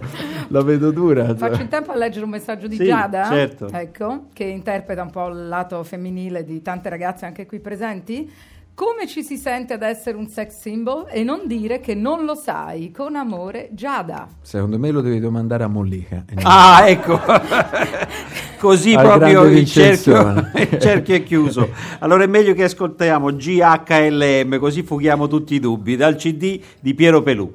la 0.49 0.63
vedo 0.63 0.91
dura. 0.91 1.35
Faccio 1.35 1.63
in 1.63 1.69
tempo 1.69 1.93
a 1.93 1.97
leggere 1.97 2.27
un 2.27 2.33
messaggio 2.33 2.67
di 2.67 2.77
Sì, 2.77 2.85
Giada, 2.85 3.25
certo. 3.31 3.71
ecco, 3.71 4.25
che 4.35 4.45
interpreta 4.45 5.01
un 5.01 5.11
po' 5.11 5.29
il 5.29 5.49
lato 5.49 5.83
femminile 5.85 6.45
di 6.45 6.61
tante 6.61 6.91
ragazze 6.91 7.25
anche 7.25 7.47
qui 7.47 7.61
presenti. 7.61 8.31
Come 8.77 9.07
ci 9.07 9.23
si 9.23 9.39
sente 9.39 9.73
ad 9.73 9.81
essere 9.81 10.19
un 10.19 10.29
sex 10.29 10.61
symbol 10.61 11.07
e 11.09 11.25
non 11.25 11.47
dire 11.47 11.81
che 11.81 11.95
non 11.95 12.27
lo 12.27 12.35
sai? 12.35 12.91
Con 12.91 13.17
amore, 13.17 13.71
Giada. 13.73 14.29
Secondo 14.43 14.79
me 14.79 14.91
lo 14.91 15.01
devi 15.01 15.19
domandare 15.19 15.65
a 15.65 15.67
Mollica. 15.67 16.27
Ah, 16.45 16.87
ecco. 16.87 17.19
Così 18.61 18.93
Al 18.93 19.03
proprio 19.03 19.45
il 19.45 19.65
cerchio, 19.65 20.51
il 20.61 20.79
cerchio 20.79 21.15
è 21.15 21.23
chiuso. 21.23 21.71
Allora 22.01 22.25
è 22.25 22.27
meglio 22.27 22.53
che 22.53 22.65
ascoltiamo 22.65 23.33
GHLM, 23.33 24.59
così 24.59 24.83
fughiamo 24.83 25.27
tutti 25.27 25.55
i 25.55 25.59
dubbi, 25.59 25.97
dal 25.97 26.17
CD 26.17 26.61
di 26.79 26.95
Piero 26.95 27.23
Pelù. 27.23 27.51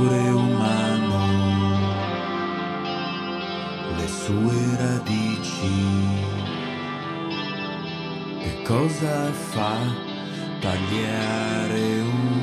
L'errore 0.00 0.30
umano, 0.30 1.26
le 3.96 4.08
sue 4.08 4.76
radici. 4.78 6.18
Che 8.40 8.62
cosa 8.62 9.30
fa 9.32 9.76
tagliare 10.60 12.00
un 12.00 12.39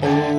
pensiero 0.00 0.37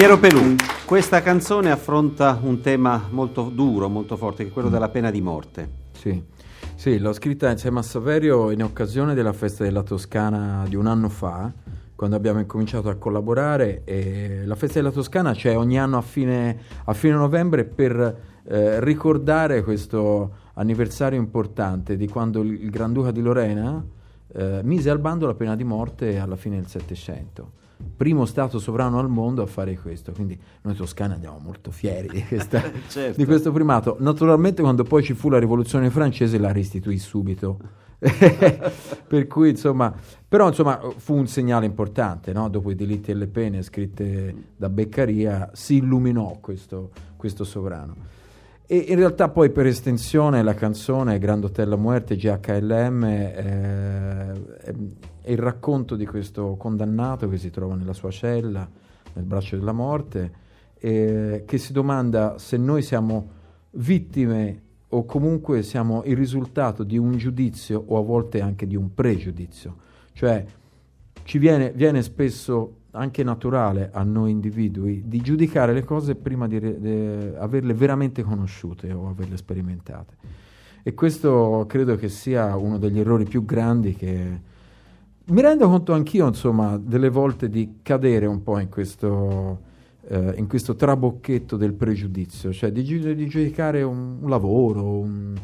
Piero 0.00 0.18
Pelù, 0.18 0.54
questa 0.86 1.20
canzone 1.20 1.70
affronta 1.70 2.40
un 2.42 2.62
tema 2.62 3.08
molto 3.10 3.50
duro, 3.50 3.90
molto 3.90 4.16
forte, 4.16 4.44
che 4.44 4.48
è 4.48 4.52
quello 4.52 4.70
della 4.70 4.88
pena 4.88 5.10
di 5.10 5.20
morte. 5.20 5.68
Sì. 5.92 6.24
Sì, 6.74 6.98
l'ho 6.98 7.12
scritta 7.12 7.50
insieme 7.50 7.80
a 7.80 7.82
Saverio 7.82 8.50
in 8.50 8.62
occasione 8.62 9.12
della 9.12 9.34
festa 9.34 9.62
della 9.62 9.82
Toscana 9.82 10.64
di 10.66 10.74
un 10.74 10.86
anno 10.86 11.10
fa, 11.10 11.52
quando 11.94 12.16
abbiamo 12.16 12.40
incominciato 12.40 12.88
a 12.88 12.94
collaborare. 12.94 13.82
E 13.84 14.40
la 14.46 14.54
festa 14.54 14.80
della 14.80 14.90
Toscana 14.90 15.34
c'è 15.34 15.54
ogni 15.54 15.78
anno 15.78 15.98
a 15.98 16.02
fine, 16.02 16.58
a 16.82 16.94
fine 16.94 17.12
novembre 17.12 17.64
per 17.66 18.20
eh, 18.42 18.82
ricordare 18.82 19.62
questo 19.62 20.30
anniversario 20.54 21.18
importante 21.18 21.98
di 21.98 22.08
quando 22.08 22.40
il, 22.40 22.52
il 22.54 22.70
Granduca 22.70 23.10
di 23.10 23.20
Lorena 23.20 23.84
eh, 24.32 24.60
mise 24.62 24.88
al 24.88 24.98
bando 24.98 25.26
la 25.26 25.34
pena 25.34 25.54
di 25.54 25.64
morte 25.64 26.18
alla 26.18 26.36
fine 26.36 26.56
del 26.56 26.68
Settecento. 26.68 27.58
Primo 27.96 28.24
stato 28.24 28.58
sovrano 28.58 28.98
al 28.98 29.08
mondo 29.08 29.42
a 29.42 29.46
fare 29.46 29.76
questo, 29.76 30.12
quindi 30.12 30.38
noi 30.62 30.74
toscani 30.74 31.14
andiamo 31.14 31.38
molto 31.38 31.70
fieri 31.70 32.08
di, 32.08 32.22
questa- 32.24 32.62
Certo. 32.88 33.16
di 33.16 33.24
questo 33.24 33.52
primato. 33.52 33.96
Naturalmente, 33.98 34.62
quando 34.62 34.84
poi 34.84 35.02
ci 35.02 35.14
fu 35.14 35.28
la 35.28 35.38
rivoluzione 35.38 35.90
francese, 35.90 36.38
la 36.38 36.52
restituì 36.52 36.98
subito. 36.98 37.58
per 38.00 39.26
cui, 39.26 39.50
insomma, 39.50 39.94
però 40.26 40.48
insomma, 40.48 40.80
fu 40.96 41.14
un 41.14 41.26
segnale 41.26 41.66
importante, 41.66 42.32
no? 42.32 42.48
dopo 42.48 42.70
i 42.70 42.74
delitti 42.74 43.10
e 43.10 43.14
le 43.14 43.26
pene 43.26 43.62
scritte 43.62 44.34
da 44.56 44.70
Beccaria, 44.70 45.50
si 45.52 45.76
illuminò 45.76 46.38
questo, 46.40 46.90
questo 47.16 47.44
sovrano. 47.44 48.18
E 48.72 48.76
in 48.88 48.94
realtà 48.94 49.28
poi 49.28 49.50
per 49.50 49.66
estensione 49.66 50.44
la 50.44 50.54
canzone 50.54 51.18
Grand 51.18 51.42
Hotel 51.42 51.68
La 51.68 51.76
Muerte, 51.76 52.14
GHLM, 52.14 53.02
eh, 53.04 54.32
è 55.30 55.32
il 55.32 55.38
racconto 55.38 55.94
di 55.94 56.06
questo 56.06 56.56
condannato 56.56 57.28
che 57.28 57.38
si 57.38 57.50
trova 57.50 57.76
nella 57.76 57.92
sua 57.92 58.10
cella, 58.10 58.68
nel 59.12 59.24
braccio 59.24 59.56
della 59.56 59.70
morte, 59.70 60.32
eh, 60.76 61.44
che 61.46 61.56
si 61.56 61.72
domanda 61.72 62.36
se 62.38 62.56
noi 62.56 62.82
siamo 62.82 63.38
vittime 63.70 64.62
o 64.88 65.04
comunque 65.04 65.62
siamo 65.62 66.02
il 66.04 66.16
risultato 66.16 66.82
di 66.82 66.98
un 66.98 67.16
giudizio 67.16 67.80
o 67.86 67.96
a 67.96 68.02
volte 68.02 68.40
anche 68.40 68.66
di 68.66 68.74
un 68.74 68.92
pregiudizio. 68.92 69.76
Cioè 70.14 70.44
ci 71.22 71.38
viene, 71.38 71.70
viene 71.70 72.02
spesso 72.02 72.78
anche 72.90 73.22
naturale 73.22 73.90
a 73.92 74.02
noi 74.02 74.32
individui 74.32 75.04
di 75.06 75.20
giudicare 75.20 75.72
le 75.72 75.84
cose 75.84 76.16
prima 76.16 76.48
di, 76.48 76.58
re- 76.58 76.80
de- 76.80 77.36
averle 77.36 77.72
veramente 77.72 78.24
conosciute 78.24 78.92
o 78.92 79.08
averle 79.08 79.36
sperimentate. 79.36 80.14
E 80.82 80.92
questo 80.92 81.66
credo 81.68 81.94
che 81.94 82.08
sia 82.08 82.56
uno 82.56 82.78
degli 82.78 82.98
errori 82.98 83.26
più 83.26 83.44
grandi 83.44 83.94
che 83.94 84.48
mi 85.30 85.40
rendo 85.40 85.68
conto 85.68 85.92
anch'io, 85.92 86.26
insomma, 86.26 86.76
delle 86.76 87.08
volte 87.08 87.48
di 87.48 87.78
cadere 87.82 88.26
un 88.26 88.42
po' 88.42 88.58
in 88.58 88.68
questo, 88.68 89.60
eh, 90.08 90.34
in 90.36 90.48
questo 90.48 90.74
trabocchetto 90.74 91.56
del 91.56 91.74
pregiudizio, 91.74 92.52
cioè 92.52 92.72
di, 92.72 92.82
di 92.82 93.26
giudicare 93.26 93.82
un, 93.82 94.18
un 94.20 94.28
lavoro, 94.28 94.98
un, 94.98 95.34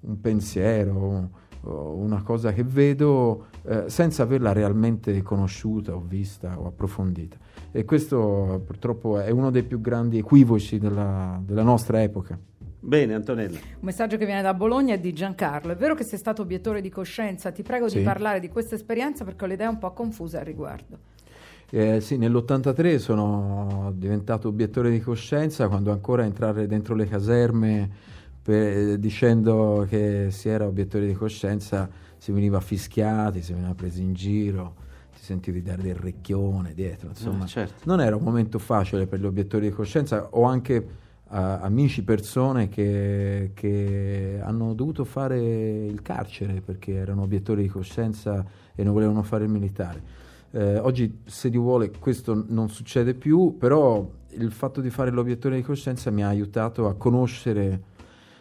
un 0.00 0.20
pensiero, 0.20 1.42
una 1.66 2.22
cosa 2.22 2.52
che 2.52 2.62
vedo 2.62 3.46
eh, 3.62 3.84
senza 3.86 4.22
averla 4.22 4.52
realmente 4.52 5.22
conosciuta 5.22 5.94
o 5.94 6.04
vista 6.06 6.58
o 6.58 6.66
approfondita. 6.66 7.36
E 7.72 7.84
questo 7.84 8.62
purtroppo 8.64 9.18
è 9.18 9.30
uno 9.30 9.50
dei 9.50 9.62
più 9.62 9.80
grandi 9.80 10.18
equivoci 10.18 10.78
della, 10.78 11.40
della 11.42 11.62
nostra 11.62 12.02
epoca. 12.02 12.38
Bene, 12.86 13.14
Antonella. 13.14 13.56
Un 13.56 13.78
messaggio 13.80 14.18
che 14.18 14.26
viene 14.26 14.42
da 14.42 14.52
Bologna 14.52 14.92
è 14.94 14.98
di 14.98 15.14
Giancarlo. 15.14 15.72
È 15.72 15.76
vero 15.76 15.94
che 15.94 16.04
sei 16.04 16.18
stato 16.18 16.42
obiettore 16.42 16.82
di 16.82 16.90
coscienza? 16.90 17.50
Ti 17.50 17.62
prego 17.62 17.88
Sì. 17.88 17.98
di 17.98 18.04
parlare 18.04 18.40
di 18.40 18.48
questa 18.48 18.74
esperienza 18.74 19.24
perché 19.24 19.44
ho 19.44 19.46
le 19.46 19.54
idee 19.54 19.66
un 19.66 19.78
po' 19.78 19.92
confuse 19.92 20.38
al 20.38 20.44
riguardo. 20.44 20.98
Eh, 21.70 22.00
sì, 22.02 22.18
nell'83 22.18 22.96
sono 22.98 23.90
diventato 23.96 24.48
obiettore 24.48 24.90
di 24.90 25.00
coscienza 25.00 25.66
quando 25.68 25.92
ancora 25.92 26.24
entrare 26.24 26.66
dentro 26.66 26.94
le 26.94 27.06
caserme 27.08 27.90
per- 28.42 28.98
dicendo 28.98 29.86
che 29.88 30.26
si 30.30 30.50
era 30.50 30.66
obiettore 30.66 31.06
di 31.06 31.14
coscienza 31.14 31.88
si 32.18 32.32
veniva 32.32 32.60
fischiati, 32.60 33.40
si 33.42 33.54
veniva 33.54 33.74
presi 33.74 34.02
in 34.02 34.12
giro, 34.12 34.74
si 35.14 35.24
sentivi 35.24 35.62
dare 35.62 35.80
del 35.82 35.94
recchione 35.94 36.74
dietro, 36.74 37.08
insomma. 37.08 37.44
Eh, 37.44 37.48
certo. 37.48 37.74
Non 37.84 38.02
era 38.02 38.14
un 38.14 38.22
momento 38.22 38.58
facile 38.58 39.06
per 39.06 39.20
gli 39.20 39.24
obiettori 39.26 39.68
di 39.68 39.74
coscienza 39.74 40.28
o 40.32 40.42
anche 40.44 40.86
eh, 41.30 41.36
amici, 41.36 42.02
persone 42.02 42.68
che, 42.68 43.50
che 43.54 44.40
hanno 44.42 44.74
dovuto 44.74 45.04
fare 45.04 45.38
il 45.86 46.02
carcere 46.02 46.60
perché 46.60 46.94
erano 46.94 47.22
obiettori 47.22 47.62
di 47.62 47.68
coscienza 47.68 48.44
e 48.74 48.82
non 48.82 48.92
volevano 48.92 49.22
fare 49.22 49.44
il 49.44 49.50
militare. 49.50 50.02
Eh, 50.50 50.78
oggi, 50.78 51.22
se 51.24 51.50
Dio 51.50 51.62
vuole, 51.62 51.90
questo 51.98 52.44
non 52.48 52.68
succede 52.68 53.14
più, 53.14 53.56
però 53.58 54.08
il 54.28 54.52
fatto 54.52 54.80
di 54.80 54.90
fare 54.90 55.10
l'obiettore 55.10 55.56
di 55.56 55.62
coscienza 55.62 56.10
mi 56.10 56.22
ha 56.22 56.28
aiutato 56.28 56.86
a 56.86 56.94
conoscere 56.94 57.92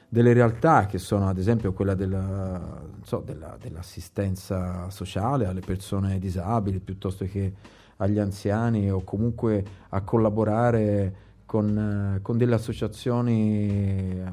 delle 0.10 0.34
realtà 0.34 0.86
che 0.86 1.00
sono 1.00 1.28
ad 1.28 1.40
esempio 1.40 1.74
quella 1.74 1.96
della, 1.96 2.84
so, 3.02 3.24
della- 3.26 3.58
dell'assistenza 3.60 4.88
sociale 4.92 5.48
alle 5.48 5.62
persone 5.62 6.20
disabili 6.20 6.80
piuttosto 6.80 7.26
che 7.26 7.52
agli 7.98 8.20
anziani 8.20 8.92
o 8.92 9.04
comunque 9.04 9.66
a 9.90 10.02
collaborare 10.02 11.16
con, 11.54 12.18
con 12.24 12.36
delle 12.36 12.56
associazioni 12.56 13.70
eh, 13.70 14.24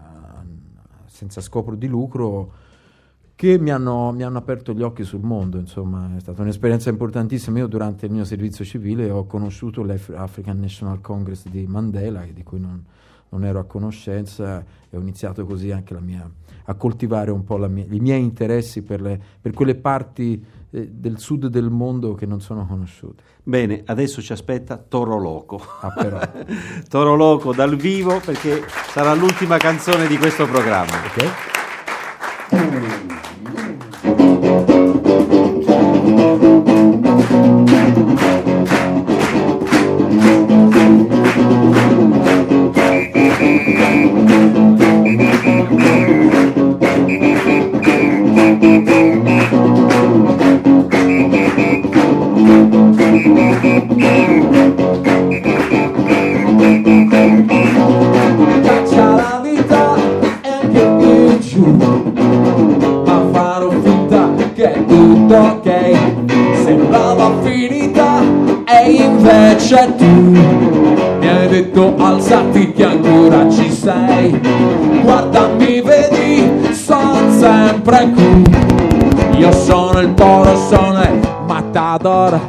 senza 1.04 1.42
scopo 1.42 1.74
di 1.74 1.86
lucro 1.86 2.52
che 3.34 3.58
mi 3.58 3.70
hanno, 3.70 4.10
mi 4.12 4.22
hanno 4.22 4.38
aperto 4.38 4.72
gli 4.72 4.80
occhi 4.80 5.04
sul 5.04 5.20
mondo, 5.20 5.58
insomma, 5.58 6.16
è 6.16 6.20
stata 6.20 6.40
un'esperienza 6.40 6.88
importantissima. 6.88 7.58
Io 7.58 7.66
durante 7.66 8.06
il 8.06 8.12
mio 8.12 8.24
servizio 8.24 8.64
civile 8.64 9.10
ho 9.10 9.26
conosciuto 9.26 9.82
l'African 9.82 10.58
National 10.60 11.02
Congress 11.02 11.46
di 11.46 11.66
Mandela, 11.66 12.24
di 12.24 12.42
cui 12.42 12.58
non, 12.58 12.82
non 13.30 13.44
ero 13.44 13.58
a 13.58 13.64
conoscenza, 13.64 14.64
e 14.90 14.96
ho 14.96 15.00
iniziato 15.00 15.44
così 15.46 15.70
anche 15.70 15.94
la 15.94 16.00
mia, 16.00 16.28
a 16.64 16.74
coltivare 16.74 17.30
un 17.30 17.42
po' 17.44 17.56
mia- 17.68 17.86
i 17.88 17.98
miei 18.00 18.22
interessi 18.22 18.82
per, 18.82 19.00
le- 19.00 19.20
per 19.40 19.52
quelle 19.52 19.74
parti 19.74 20.44
eh, 20.72 20.88
del 20.92 21.18
sud 21.18 21.46
del 21.46 21.70
mondo 21.70 22.14
che 22.14 22.26
non 22.26 22.40
sono 22.40 22.66
conosciute. 22.66 23.22
Bene, 23.42 23.82
adesso 23.86 24.20
ci 24.22 24.32
aspetta 24.32 24.76
Toro 24.76 25.18
Loco. 25.18 25.60
Ah. 25.80 26.30
Toro 26.88 27.14
Loco 27.16 27.52
dal 27.52 27.74
vivo 27.76 28.20
perché 28.20 28.62
sarà 28.92 29.14
l'ultima 29.14 29.56
canzone 29.56 30.06
di 30.06 30.16
questo 30.18 30.46
programma. 30.46 30.92
ok? 31.06 32.89
Qui 78.08 79.38
Io 79.38 79.52
sono 79.52 80.00
il 80.00 80.10
poro, 80.10 80.56
sono 80.68 81.02
il 81.02 81.20
matador 81.46 82.40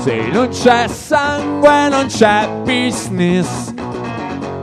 Se 0.00 0.28
non 0.32 0.48
c'è 0.48 0.88
sangue 0.88 1.88
non 1.88 2.06
c'è 2.06 2.48
business 2.64 3.74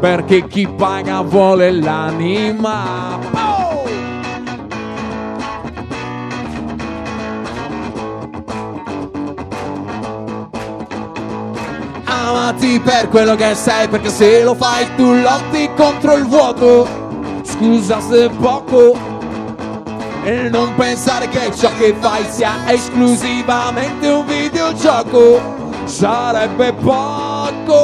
perché 0.03 0.47
chi 0.49 0.67
paga 0.67 1.21
vuole 1.21 1.71
l'anima. 1.71 3.17
Oh! 3.31 3.85
Amati 12.03 12.81
per 12.81 13.07
quello 13.07 13.35
che 13.35 13.55
sei, 13.55 13.87
perché 13.87 14.09
se 14.09 14.43
lo 14.43 14.55
fai 14.55 14.93
tu 14.97 15.13
lotti 15.13 15.69
contro 15.77 16.15
il 16.15 16.25
vuoto. 16.25 16.85
Scusa 17.43 18.01
se 18.01 18.29
poco. 18.41 19.02
E 20.23 20.49
non 20.49 20.73
pensare 20.75 21.27
che 21.27 21.51
ciò 21.55 21.69
che 21.77 21.93
fai 21.99 22.25
sia 22.29 22.51
esclusivamente 22.67 24.07
un 24.07 24.25
videogioco. 24.25 25.41
Sarebbe 25.85 26.73
poco. 26.73 27.77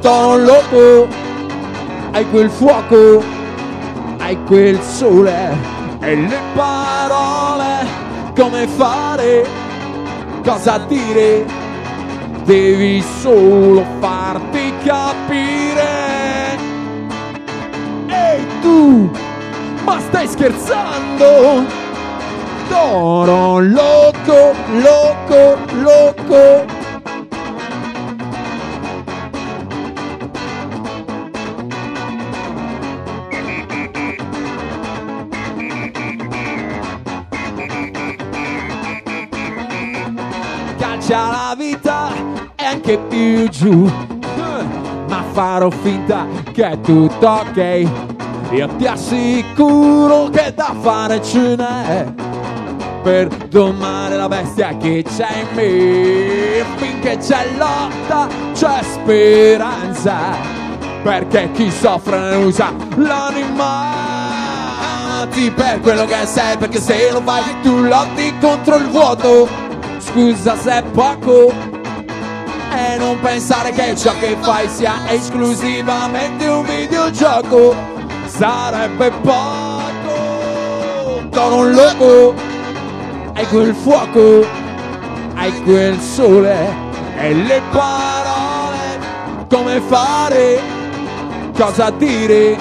Tono 0.00 0.36
loco. 0.36 1.08
Hai 2.12 2.28
quel 2.30 2.50
fuoco. 2.50 3.22
Hai 4.18 4.36
quel 4.44 4.80
sole. 4.80 5.56
E 6.00 6.14
le 6.16 6.38
parole. 6.54 7.86
Come 8.34 8.66
fare. 8.66 9.46
Cosa 10.42 10.78
dire. 10.78 11.60
devi 12.44 13.02
solo 13.20 13.84
farti 14.00 14.72
capire. 14.84 16.58
Ehi 18.08 18.46
tu, 18.60 19.10
ma 19.84 19.98
stai 20.00 20.26
scherzando? 20.26 21.64
Toro 22.68 23.58
loco, 23.58 24.54
loco, 24.80 25.58
loco. 25.80 26.64
Calcia 40.78 41.30
la 41.30 41.54
vita 41.58 42.12
e 42.56 42.64
anche 42.64 42.98
più 42.98 43.48
giù. 43.48 43.86
Eh, 43.86 44.64
Ma 45.08 45.22
farò 45.32 45.68
finta 45.70 46.26
che 46.52 46.70
è 46.70 46.80
tutto 46.80 47.28
ok. 47.28 48.11
Io 48.52 48.68
ti 48.76 48.86
assicuro 48.86 50.28
che 50.28 50.52
da 50.54 50.74
fare 50.78 51.22
ce 51.22 51.56
n'è 51.56 52.12
per 53.02 53.28
domare 53.48 54.14
la 54.16 54.28
bestia 54.28 54.76
che 54.76 55.02
c'è 55.08 55.38
in 55.38 55.46
me. 55.54 56.64
Finché 56.76 57.16
c'è 57.16 57.48
lotta, 57.56 58.28
c'è 58.52 58.82
speranza. 58.82 60.36
Perché 61.02 61.50
chi 61.52 61.70
soffre 61.70 62.18
ne 62.18 62.36
usa 62.36 62.74
l'anima. 62.96 64.00
Amati 64.82 65.50
per 65.50 65.80
quello 65.80 66.04
che 66.04 66.26
sei, 66.26 66.58
perché 66.58 66.78
se 66.78 67.10
lo 67.10 67.22
fai 67.24 67.42
tu 67.62 67.78
lotti 67.78 68.34
contro 68.38 68.76
il 68.76 68.88
vuoto. 68.88 69.48
Scusa 69.96 70.56
se 70.58 70.78
è 70.78 70.82
poco. 70.82 71.50
E 72.70 72.98
non 72.98 73.18
pensare 73.20 73.72
che 73.72 73.96
ciò 73.96 74.12
che 74.20 74.36
fai 74.40 74.68
sia 74.68 74.92
esclusivamente 75.08 76.46
un 76.46 76.64
videogioco. 76.66 78.01
Sarebbe 78.36 79.10
poco. 79.22 80.10
Sono 81.32 81.56
un 81.56 81.72
loco 81.72 82.50
hai 83.34 83.46
quel 83.46 83.74
fuoco, 83.74 84.46
hai 85.34 85.62
quel 85.62 85.98
sole 85.98 86.68
e 87.16 87.34
le 87.34 87.62
parole, 87.70 89.00
come 89.48 89.80
fare, 89.80 90.60
cosa 91.56 91.90
dire, 91.90 92.56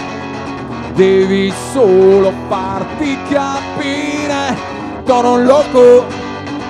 devi 0.94 1.54
solo 1.72 2.32
farti 2.48 3.18
capire, 3.30 4.56
sono 5.06 5.34
un 5.34 5.46
loco, 5.46 6.06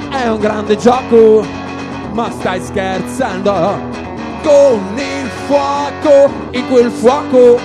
è 0.09 0.27
un 0.27 0.39
grande 0.39 0.75
gioco, 0.77 1.45
ma 2.13 2.29
stai 2.31 2.61
scherzando, 2.61 3.79
con 4.43 4.81
il 4.95 5.29
fuoco, 5.45 6.29
in 6.51 6.67
quel 6.67 6.91
fuoco, 6.91 7.59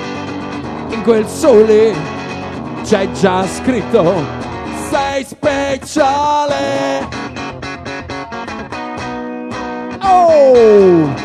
in 0.90 1.02
quel 1.02 1.26
sole, 1.26 1.94
c'è 2.82 3.10
già 3.12 3.46
scritto 3.46 4.44
sei 4.90 5.24
speciale. 5.24 7.08
Oh! 10.02 11.24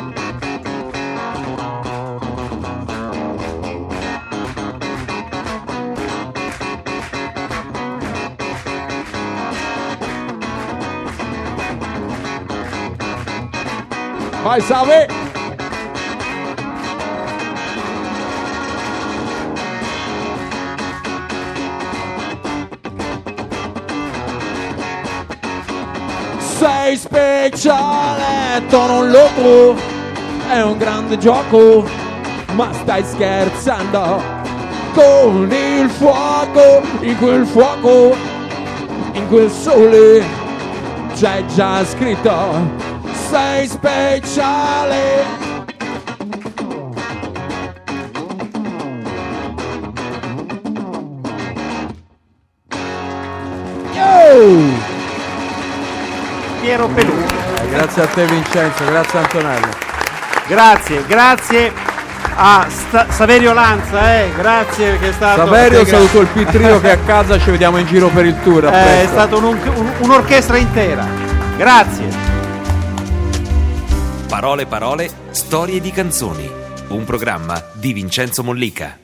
Vai 14.44 14.60
Save! 27.42 27.42
sei 27.42 27.50
speciale, 27.50 28.62
sono 28.70 29.00
un 29.00 29.10
loco, 29.10 29.76
è 30.48 30.62
un 30.62 30.78
grande 30.78 31.18
gioco, 31.18 31.88
ma 32.54 32.72
stai 32.74 33.04
scherzando 33.04 34.22
con 34.94 35.50
il 35.52 35.90
fuoco, 35.90 36.82
in 37.00 37.18
quel 37.18 37.46
fuoco, 37.46 38.16
in 39.14 39.28
quel 39.28 39.50
sole, 39.50 40.24
c'è 41.16 41.44
già 41.56 41.84
scritto, 41.86 42.32
sei 43.30 43.68
speciale. 43.68 45.40
Piero 56.62 56.88
Pelù. 56.90 57.21
Grazie 57.72 58.02
a 58.04 58.08
te 58.08 58.26
Vincenzo, 58.26 58.86
grazie 58.86 59.20
Antonello. 59.20 59.68
Grazie, 60.48 61.06
grazie 61.08 61.72
a 62.36 62.66
Sta- 62.70 63.06
Saverio 63.10 63.54
Lanza, 63.54 64.14
eh, 64.24 64.32
grazie 64.36 64.98
che 65.00 65.10
è 65.10 65.12
stato... 65.14 65.46
Saverio, 65.46 65.86
saluto 65.86 66.20
il 66.22 66.28
Pittrio 66.28 66.80
che 66.82 66.90
è 66.90 66.94
a 66.94 66.98
casa, 67.06 67.40
ci 67.40 67.50
vediamo 67.52 67.78
in 67.78 67.86
giro 67.88 68.10
per 68.10 68.26
il 68.26 68.36
tour. 68.44 68.66
Eh, 68.66 69.04
è 69.04 69.08
stata 69.08 69.36
un- 69.38 69.44
un- 69.46 69.92
un'orchestra 70.00 70.58
intera. 70.58 71.08
Grazie. 71.58 72.30
Parole 74.28 74.66
parole, 74.66 75.10
storie 75.32 75.80
di 75.82 75.92
canzoni. 75.92 76.50
Un 76.90 77.04
programma 77.06 77.62
di 77.74 77.94
Vincenzo 77.94 78.44
Mollica. 78.44 78.98